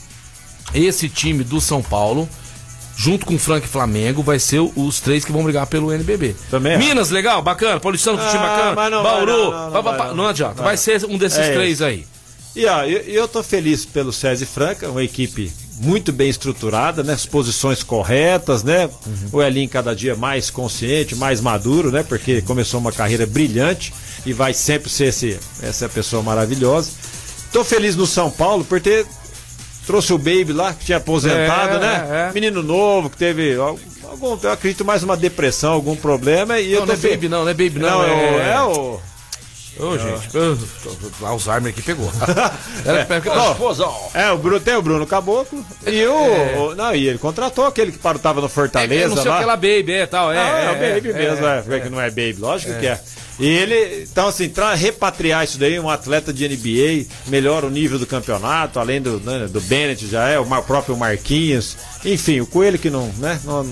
[0.73, 2.29] Esse time do São Paulo,
[3.01, 6.37] junto com Franca e Flamengo, vai ser os três que vão brigar pelo NBB.
[6.51, 6.87] Também acho.
[6.87, 7.81] Minas, legal, bacana.
[7.81, 8.91] Paulistano, com time Ah, bacana.
[8.91, 10.27] não Bauru, não, não, não não.
[10.27, 10.63] adianta.
[10.63, 10.77] Vai.
[10.77, 12.07] Ser um desses É três aí.
[12.55, 17.15] E ó, eu, eu tô feliz pelo César Franca, uma equipe muito bem estruturada, né?
[17.15, 18.91] As posições corretas, né?
[19.33, 22.03] O Elinho cada dia mais consciente, mais maduro, né?
[22.03, 23.95] Porque começou uma carreira brilhante
[24.27, 26.91] e vai sempre ser esse, essa pessoa maravilhosa.
[27.51, 29.07] Tô feliz no São Paulo por ter
[29.91, 32.29] trouxe o Baby lá, que tinha aposentado, É, né?
[32.29, 32.33] é.
[32.33, 36.61] Menino novo, que teve algum, eu acredito mais uma depressão, algum problema.
[36.61, 37.91] E eu Não, não é Baby, não, não é Baby, não.
[37.91, 38.53] Não, é, é...
[38.53, 39.01] é o.
[39.81, 40.59] Ô, gente, eu-
[41.21, 42.11] o Alzheimer aqui pegou.
[42.85, 45.65] Era, pega- Ó, É, o Bruno, tem o Bruno Caboclo.
[45.87, 46.57] E o, É.
[46.59, 49.39] o- Não, e ele contratou aquele que tava no Fortaleza É, não sei o lá.
[49.41, 50.33] que lá, Baby, é tal.
[50.33, 51.65] É, Não, é, o é, Baby é, mesmo, é.
[51.77, 53.01] é, que não é Baby, lógico que é.
[53.39, 57.99] E ele, então assim, tra- repatriar isso daí, um atleta de NBA, melhora o nível
[57.99, 61.75] do campeonato, além do, né, do Bennett já é, o próprio Marquinhos,
[62.05, 63.67] enfim, o Coelho que não, né, não,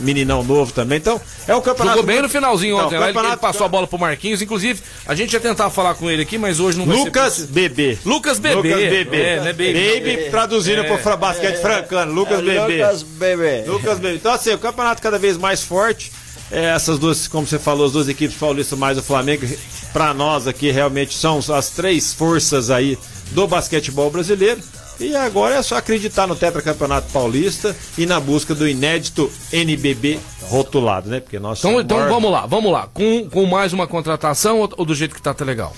[0.00, 1.96] meninão novo também, então é o campeonato...
[1.96, 4.42] Jogou bem no finalzinho Então, ontem, lá, ele, ele passou a bola pro Marquinhos.
[4.42, 7.46] Inclusive, a gente ia tentar falar com ele aqui, mas hoje não vai Lucas ser.
[7.46, 7.98] Bebê.
[8.04, 8.54] Lucas Bebê.
[8.56, 9.20] Lucas Bebê.
[9.20, 9.72] É, né, Baby?
[9.72, 12.76] Baby traduzindo pro fra- basquete francano, Lucas Bebê.
[12.82, 13.64] Lucas Bebê.
[13.66, 14.16] Lucas Bebê.
[14.16, 16.12] Então, assim, o campeonato cada vez mais forte.
[16.50, 19.46] É, essas duas, como você falou, as duas equipes paulistas mais o Flamengo,
[19.92, 22.98] para nós aqui realmente são as três forças aí
[23.32, 24.60] do basquetebol brasileiro.
[25.00, 31.08] E agora é só acreditar no tetracampeonato paulista e na busca do inédito NBB rotulado,
[31.08, 31.20] né?
[31.20, 32.88] Porque nós Então, então vamos lá, vamos lá.
[32.92, 35.72] Com, com mais uma contratação ou, ou do jeito que tá, tá legal?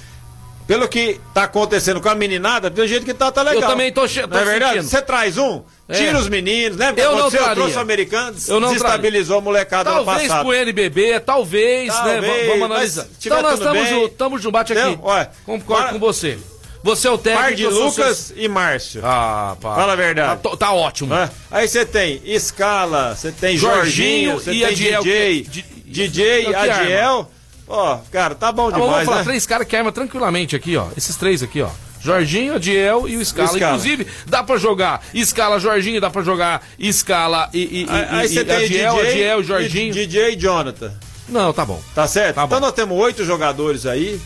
[0.67, 3.61] Pelo que tá acontecendo com a meninada, do jeito que tá, tá legal.
[3.63, 4.83] Eu também tô tô Não é verdade?
[4.83, 5.63] Você traz um,
[5.93, 6.17] tira É.
[6.17, 6.95] os meninos, lembra?
[6.95, 7.55] que Eu não traria.
[7.57, 10.45] trouxe o americano, Eu não desestabilizou a molecada Talvez passado.
[10.45, 11.95] pro NBB, talvez, né?
[11.95, 13.07] Talvez, V- Vamos analisar.
[13.23, 14.99] Então nós estamos juntos, estamos juntos, bate aqui.
[15.03, 16.39] Olha, Concordo com você.
[16.83, 17.43] Você é o técnico.
[17.45, 19.03] Par de sou Lucas e Márcio.
[19.05, 19.75] Ah, pá.
[19.75, 20.41] Fala a verdade.
[20.43, 21.15] Tá, tá ótimo.
[21.15, 21.31] Né?
[21.51, 26.51] Aí você tem Scala, você tem Jorginho você e tem Adiel, DJ, que- DJ, Não,
[26.51, 27.31] que Adiel.
[27.69, 29.25] Ó, cara, tá bom Tá bom, vamos demais, falar né?
[29.25, 30.87] três caras que arma tranquilamente aqui, ó.
[30.97, 31.69] Esses três aqui, ó.
[32.01, 33.51] Jorginho, Adiel e o Scala.
[33.51, 33.77] O Scala.
[33.77, 38.41] Inclusive, dá pra jogar Scala, Jorginho, dá pra jogar Scala e, e, Aí, e- você
[38.41, 39.93] e tem Adiel, DJ, Adiel, e Jorginho.
[39.93, 40.93] DJ e Jonathan.
[41.29, 41.81] Não, tá bom.
[41.95, 42.37] Tá certo?
[42.37, 42.47] Tá bom.
[42.57, 44.19] então nós temos oito jogadores aí.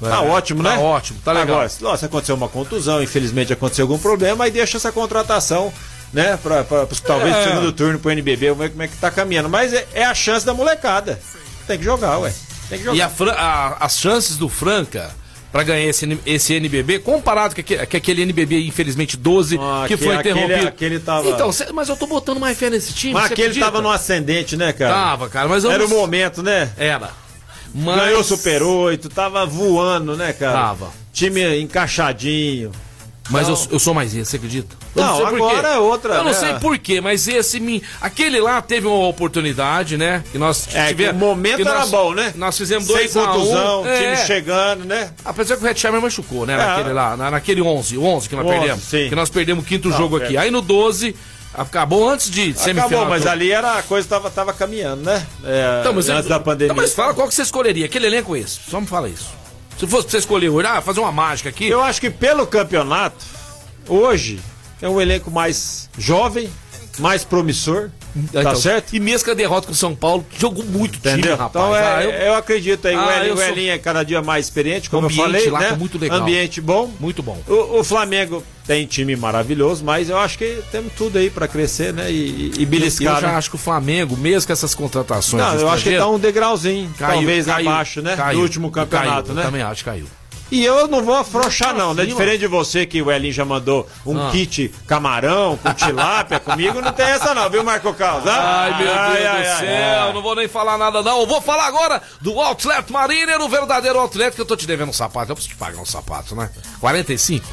[0.00, 0.76] Tá É, ótimo, né?
[0.76, 1.56] Tá ótimo, tá legal.
[1.56, 5.72] Agora, se nossa, aconteceu uma contusão, infelizmente aconteceu algum problema, aí deixa essa contratação,
[6.12, 6.38] né?
[6.42, 7.44] Pra, pra, pra- talvez É.
[7.44, 9.48] segundo turno pro NBB, vamos ver como é que tá caminhando.
[9.48, 11.18] Mas é, é a chance da molecada.
[11.66, 12.32] Tem que jogar, ué.
[12.68, 12.96] Tem que jogar.
[12.96, 15.10] E a Fran- a- as chances do Franca
[15.50, 19.96] pra ganhar esse, esse NBB, comparado com aquele, com aquele NBB, infelizmente, 12, Ah, que
[19.96, 20.68] foi aquele- interrompido.
[20.68, 23.14] aquele tava- Então, cê- mas eu tô botando mais fé nesse time.
[23.14, 23.64] Mas aquele acredita?
[23.66, 24.94] tava no ascendente, né, cara?
[24.94, 26.70] Tava, cara, mas Era não- o momento, né?
[26.76, 27.10] Era.
[27.74, 27.96] Mas...
[27.96, 30.52] Ganhou o Super 8, tava voando, né, cara?
[30.52, 30.90] Tava.
[31.12, 32.72] Time encaixadinho.
[33.30, 33.54] Mas Não.
[33.54, 34.74] eu, eu sou mais esse, você acredita?
[34.96, 36.32] Eu Não, sei por agora é outra, Eu não né?
[36.32, 37.82] sei por quê, mas esse me.
[38.00, 40.24] Aquele lá teve uma oportunidade, né?
[40.32, 41.20] Que nós É, tivemos.
[41.22, 42.32] o momento que era nós- bom, né?
[42.36, 43.26] Nós fizemos Sem dois um.
[43.26, 44.14] contusão, É.
[44.14, 45.10] time chegando, né?
[45.22, 46.54] Apesar que o Hetzheimer machucou, né?
[46.54, 46.56] É.
[46.56, 48.84] Naquele lá, na- naquele 11, o 11 que nós 11, perdemos.
[48.84, 49.08] sim.
[49.10, 50.24] Que nós perdemos o quinto Não, jogo é.
[50.24, 50.36] aqui.
[50.38, 51.14] Aí no 12,
[51.58, 52.86] acabou antes de semifinal.
[52.88, 55.26] Acabou, mas do- ali era, a coisa tava, tava caminhando, né?
[55.44, 56.72] É, Então, mas, antes da pandemia.
[56.72, 57.86] Então, mas fala qual que você escolheria.
[57.86, 58.58] Aquele elenco é esse.
[58.70, 59.28] Só me fala isso.
[59.78, 61.68] Se fosse pra você escolher, hoje, ah, fazer uma mágica aqui.
[61.68, 63.24] Eu acho que pelo campeonato,
[63.86, 64.40] hoje,
[64.82, 66.50] é um elenco mais jovem,
[66.98, 67.90] mais promissor.
[68.32, 68.94] Tá então, certo?
[68.96, 71.36] E mesmo com a derrota com o São Paulo, jogou muito time, Entendeu?
[71.36, 71.64] rapaz.
[71.64, 72.10] Então é, Ah, eu...
[72.10, 72.94] eu- acredito aí.
[72.94, 75.24] Ah, o Elinho, eu o sou- Elinho é cada dia mais experiente, como eu ambiente
[75.24, 75.50] falei.
[75.50, 75.68] lá né?
[75.70, 76.18] tá muito legal.
[76.18, 76.90] Ambiente bom.
[76.98, 77.40] Muito bom.
[77.46, 81.90] O, o Flamengo tem time maravilhoso, mas eu acho que temos tudo aí pra crescer,
[81.90, 82.12] né?
[82.12, 83.16] E, e beliscar.
[83.16, 83.34] Eu já né?
[83.34, 85.42] acho que o Flamengo, mesmo com essas contratações.
[85.42, 88.14] Não, eu acho que tá um degrauzinho, caiu, talvez caiu, abaixo, né?
[88.14, 89.40] caiu, do último campeonato, caiu, né?
[89.40, 90.06] Eu também acho que caiu.
[90.50, 92.06] E eu não vou afrouxar, não, né?
[92.06, 94.30] Diferente de você, que o Elin já mandou um Ah.
[94.30, 98.26] kit camarão com tilápia, comigo não tem essa, não, viu, Marco Carlos?
[98.26, 99.66] Ah, Ai, meu Deus ai, do ai, ai.
[99.66, 101.20] céu, não vou nem falar nada não.
[101.20, 104.88] Eu vou falar agora do Outlet Mariner, o verdadeiro Outlet que eu tô te devendo
[104.88, 105.30] um sapato.
[105.32, 106.48] Eu preciso te pagar um sapato, né?
[106.80, 107.44] 45?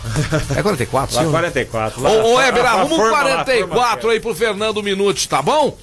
[0.58, 1.32] É 44, Lá senhor?
[1.32, 2.02] 44.
[2.02, 4.34] Lá, Ô, ô a- Eber, a arruma um forma lá, a forma 44 aí pro
[4.34, 5.78] Fernando Minuti, tá bom?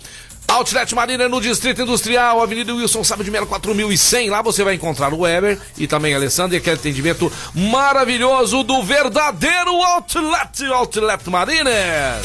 [0.53, 4.29] Outlet Marina no Distrito Industrial, Avenida Wilson Sábio de Melo 4100.
[4.29, 8.83] Lá você vai encontrar o Weber e também a Alessandra e aquele atendimento maravilhoso do
[8.83, 12.21] verdadeiro Outlet, Outlet Mariner.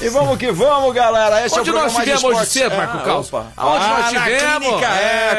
[0.00, 1.44] E vamos que vamos, galera.
[1.46, 3.28] Esse Onde é o nós tivemos hoje cedo, Marco Ah, Carlos?
[3.28, 3.46] opa.
[3.56, 4.82] Aonde Ah, nós tivemos?
[4.82, 4.86] é,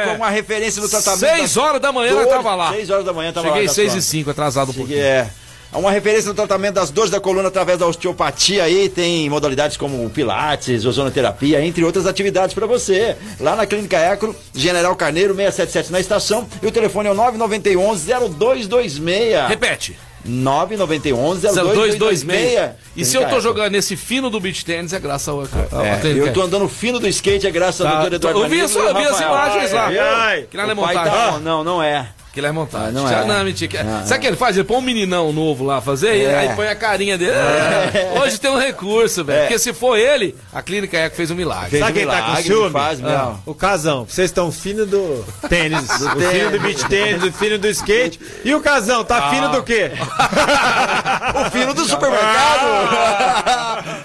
[0.03, 0.05] É.
[0.07, 1.19] com uma referência no tratamento.
[1.19, 2.71] 6 horas da manhã eu tava lá.
[2.71, 3.73] 6 horas da manhã tava Cheguei lá.
[3.73, 3.99] 6 Gastão.
[3.99, 5.05] e 5, atrasado um Cheguei, pouquinho.
[5.05, 5.29] é.
[5.73, 9.75] É uma referência no tratamento das dores da coluna através da osteopatia aí, tem modalidades
[9.75, 13.15] como pilates, ozonoterapia, entre outras atividades para você.
[13.39, 18.11] Lá na Clínica Ecro, General Carneiro 677 na estação e o telefone é o 9911
[18.37, 19.47] 0226.
[19.49, 19.97] Repete.
[20.25, 22.69] 9911 0226.
[22.95, 26.01] E se eu tô jogando nesse fino do beach tennis é graças ao, ao É,
[26.03, 28.79] eu tô andando fino do skate, é graças Tá, ao doutor Eduardo eu vi o
[28.79, 29.85] eu vi as imagens lá.
[29.87, 31.11] Ai, ai, Que lá não é pai montagem.
[31.33, 32.07] tá- não, não é.
[32.37, 32.89] Que ele é montagem.
[32.89, 33.25] Ah, não Já- é.
[33.25, 33.71] Não, mentira.
[33.71, 34.55] Que- Não, Sabe o que ele faz?
[34.55, 36.37] Ele põe um meninão novo lá fazer, e É.
[36.37, 37.31] aí põe a carinha dele.
[37.31, 38.13] É.
[38.21, 39.39] Hoje tem um recurso, velho.
[39.39, 39.41] É.
[39.45, 41.71] Porque se for ele, a Clínica Eco fez um milagre.
[41.71, 42.69] Fez Sabe um quem tá com milagre, ciúme?
[42.69, 43.09] faz, meu.
[43.09, 44.05] Ah, o Casão.
[44.07, 46.31] Vocês estão fino do tênis, o tênis.
[46.31, 48.19] fino do beach tênis, o fino do skate.
[48.45, 49.29] E o Casão, tá Ah.
[49.31, 49.93] fino do quê?
[51.47, 52.67] O fino do supermercado.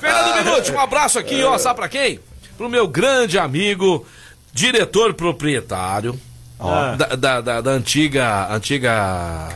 [0.01, 2.18] Fernando Minuti, um abraço aqui, ó, sabe pra quem?
[2.57, 4.07] Pro meu grande amigo,
[4.55, 6.18] diretor proprietário
[6.96, 8.48] da, da, da- da antiga.
[8.50, 9.48] antiga.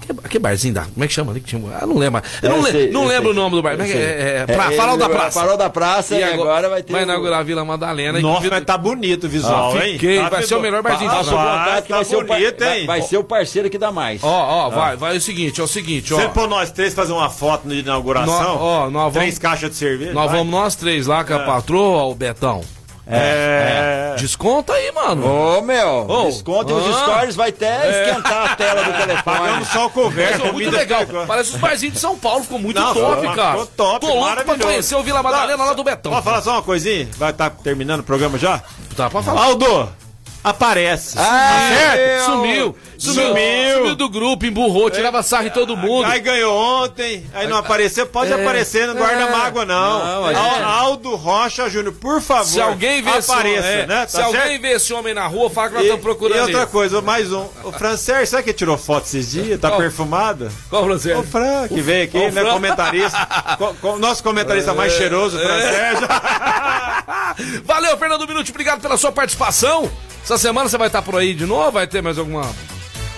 [0.00, 0.82] Que, que barzinho da.
[0.86, 1.40] Como é que chama ali?
[1.40, 2.20] que tinha- Ah, não lembro.
[2.42, 3.32] Eu não, Eu le- sei, não eu lembro sei.
[3.32, 3.74] o nome do bar.
[3.74, 4.00] Eu É, sei.
[4.02, 5.40] é, é, pra- É, Farol da Praça.
[5.40, 8.18] Farol da Praça e agora vai ter o- inaugurar a Vila Madalena.
[8.20, 9.92] Nossa, E- mas tá bonito o visual, Ah, hein?
[9.92, 11.58] fiquei, Tá vai ser o melhor barzinho de Faço São Paulo.
[11.58, 12.86] vontade que tá vai ser, o par- bonito, vai, hein?
[12.86, 14.24] vai ser o parceiro que dá mais.
[14.24, 14.28] Ó,
[14.66, 16.16] ó, vai, vai o seguinte, é o seguinte, ó.
[16.16, 18.32] Você pôr nós três fazer uma foto de inauguração?
[18.42, 20.12] Nó- ó, nós Três vamos- caixas de cerveja?
[20.12, 20.38] Nós vai?
[20.38, 22.62] vamos nós três lá com a patroa, o Betão.
[23.10, 24.14] É.
[24.18, 25.26] Desconta aí, mano.
[25.58, 29.22] Ô, meu, Ô, desconto e os stories vai até esquentar a tela do telefone.
[29.22, 29.90] Pagamos só o
[30.40, 31.00] Mas, ó, muito legal.
[31.00, 33.50] ficou- Parece os barzinhos de São Paulo, ficou muito Não, top, ficou- cara.
[33.52, 36.12] ficou top, Tô louco pra conhecer o Vila Madalena lá do Betão.
[36.12, 37.08] Posso falar só uma coisinha?
[37.16, 38.62] Vai estar terminando o programa já?
[38.96, 39.42] Tá, pode falar.
[39.44, 39.88] Aldo,
[40.42, 41.18] aparece.
[41.18, 42.24] Ah, Tá certo?
[42.26, 42.76] Sumiu.
[42.98, 43.28] Sumiu.
[43.28, 43.74] Sumiu.
[43.78, 46.04] Sumiu do grupo, emburrou, tirava sarro em todo mundo.
[46.06, 48.06] Aí ganhou ontem, aí não apareceu.
[48.06, 48.34] Pode É.
[48.34, 49.30] aparecer, não guarda É.
[49.30, 50.04] mágoa, não.
[50.22, 52.44] Não, gente- Al- Aldo Rocha Júnior, por favor.
[52.44, 54.06] Se alguém vê esse apareça, homem, é, né?
[54.06, 54.62] se Tá alguém certo?
[54.62, 56.66] vê esse homem na rua, fala que nós estamos procurando e outra ele.
[56.66, 57.46] coisa, mais um.
[57.64, 59.58] O Francer, sabe que tirou foto esses dias?
[59.60, 59.80] Tá Qual?
[59.80, 60.50] perfumado?
[60.68, 61.18] Qual o Fran?
[61.18, 62.42] O Fran, que veio aqui, o né?
[62.42, 62.52] Fran.
[62.52, 63.28] Comentarista.
[63.56, 66.08] Co- co- nosso comentarista mais cheiroso, o Fran Sérgio.
[67.64, 69.90] Valeu, Fernando Minuti, obrigado pela sua participação.
[70.22, 71.72] Essa semana você vai estar por aí de novo?
[71.72, 72.48] Vai ter mais alguma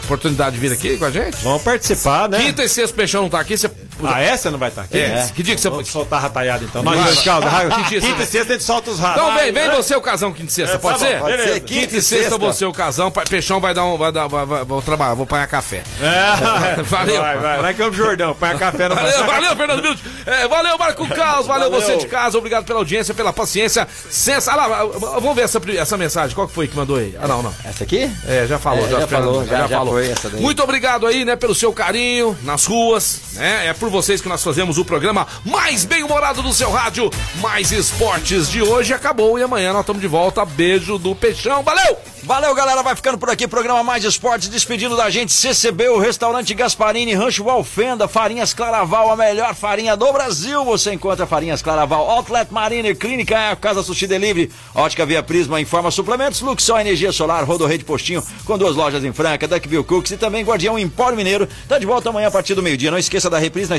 [0.05, 1.36] oportunidade de vir aqui com a gente?
[1.42, 2.38] Vamos participar, né?
[2.42, 3.70] Quinta e sexta, o Peixão não tá aqui, você...
[4.09, 4.98] Ah, essa não vai estar aqui?
[4.98, 5.28] É.
[5.34, 5.92] Que dia que você Vamos pode...
[5.92, 6.82] soltar rataiada então.
[6.82, 7.05] Nós Vai.
[7.05, 7.18] dois.
[7.18, 8.24] Que dia Quinta vai?
[8.24, 9.22] e sexta a gente solta os ratos.
[9.22, 11.18] Então vem, vem você o casão quinta e sexta, É, pode tá ser?
[11.18, 11.61] pode ser.
[11.61, 14.80] Quinta e sexta você o casão, Peixão vai dar um, vai dar, vai, vai- vou
[14.82, 15.82] trabalhar, vou apanhar café.
[16.00, 16.82] É.
[16.82, 17.20] Valeu.
[17.20, 17.72] Vai, vai.
[17.72, 19.98] Em Campo Jordão, põe a café no Valeu, valeu, Fernando.
[20.26, 21.46] É, valeu, Marco Caos.
[21.46, 21.80] Valeu, Valeu.
[21.86, 22.36] você de casa.
[22.38, 23.86] Obrigado pela audiência, pela paciência.
[24.11, 24.53] Sensa...
[24.53, 26.34] Ah, lá, vamos ver essa, essa mensagem.
[26.34, 27.14] Qual que foi que mandou aí?
[27.20, 27.55] Ah, não, não.
[27.64, 28.11] Essa aqui?
[28.26, 30.40] É, já falou, É, já, já Fernando, falou, já- já foi essa daí.
[30.40, 33.66] Muito obrigado aí, né, pelo seu carinho nas ruas, né?
[33.68, 37.11] É por vocês que nós fazemos o programa mais bem-humorado do seu rádio.
[37.40, 40.45] Mais esportes de hoje acabou e amanhã nós estamos de volta.
[40.45, 41.62] Beijo do Peixão.
[41.62, 42.12] Valeu!
[42.24, 42.84] Valeu, galera.
[42.84, 43.49] Vai ficando por aqui.
[43.49, 44.49] Programa Mais Esportes.
[44.49, 45.32] Despedindo da gente.
[45.32, 50.64] CCB, o Restaurante Gasparini, Rancho Valfenda, Farinhas Claraval, a melhor farinha do Brasil.
[50.64, 56.40] Você encontra Farinhas Claraval, Outlet Mariner, Clínica Casa Sushi Delivery, Ótica Via Prisma, Informa Suplementos,
[56.43, 60.78] Luxol Energia Solar, Rodorrede Postinho, com duas lojas em Franca, Duckville Cooks e também Guardião
[60.78, 61.49] Empório Mineiro.
[61.68, 62.93] Tá de volta amanhã a partir do meio-dia.
[62.93, 63.76] Não esqueça da reprise na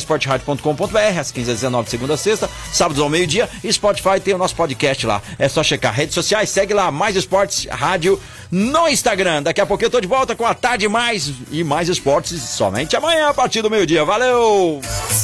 [1.19, 3.49] às 15 às 19 segunda a sexta, sábados ao meio-dia.
[3.71, 5.21] Spotify tem o nosso podcast lá.
[5.37, 8.19] É só checar redes sociais, segue lá, Mais Esportes Rádio
[8.51, 9.43] no Instagram.
[9.43, 12.95] Daqui a pouco eu tô de volta com a Tarde Mais e Mais Esportes somente
[12.95, 14.03] amanhã a partir do meio-dia.
[14.03, 14.81] Valeu!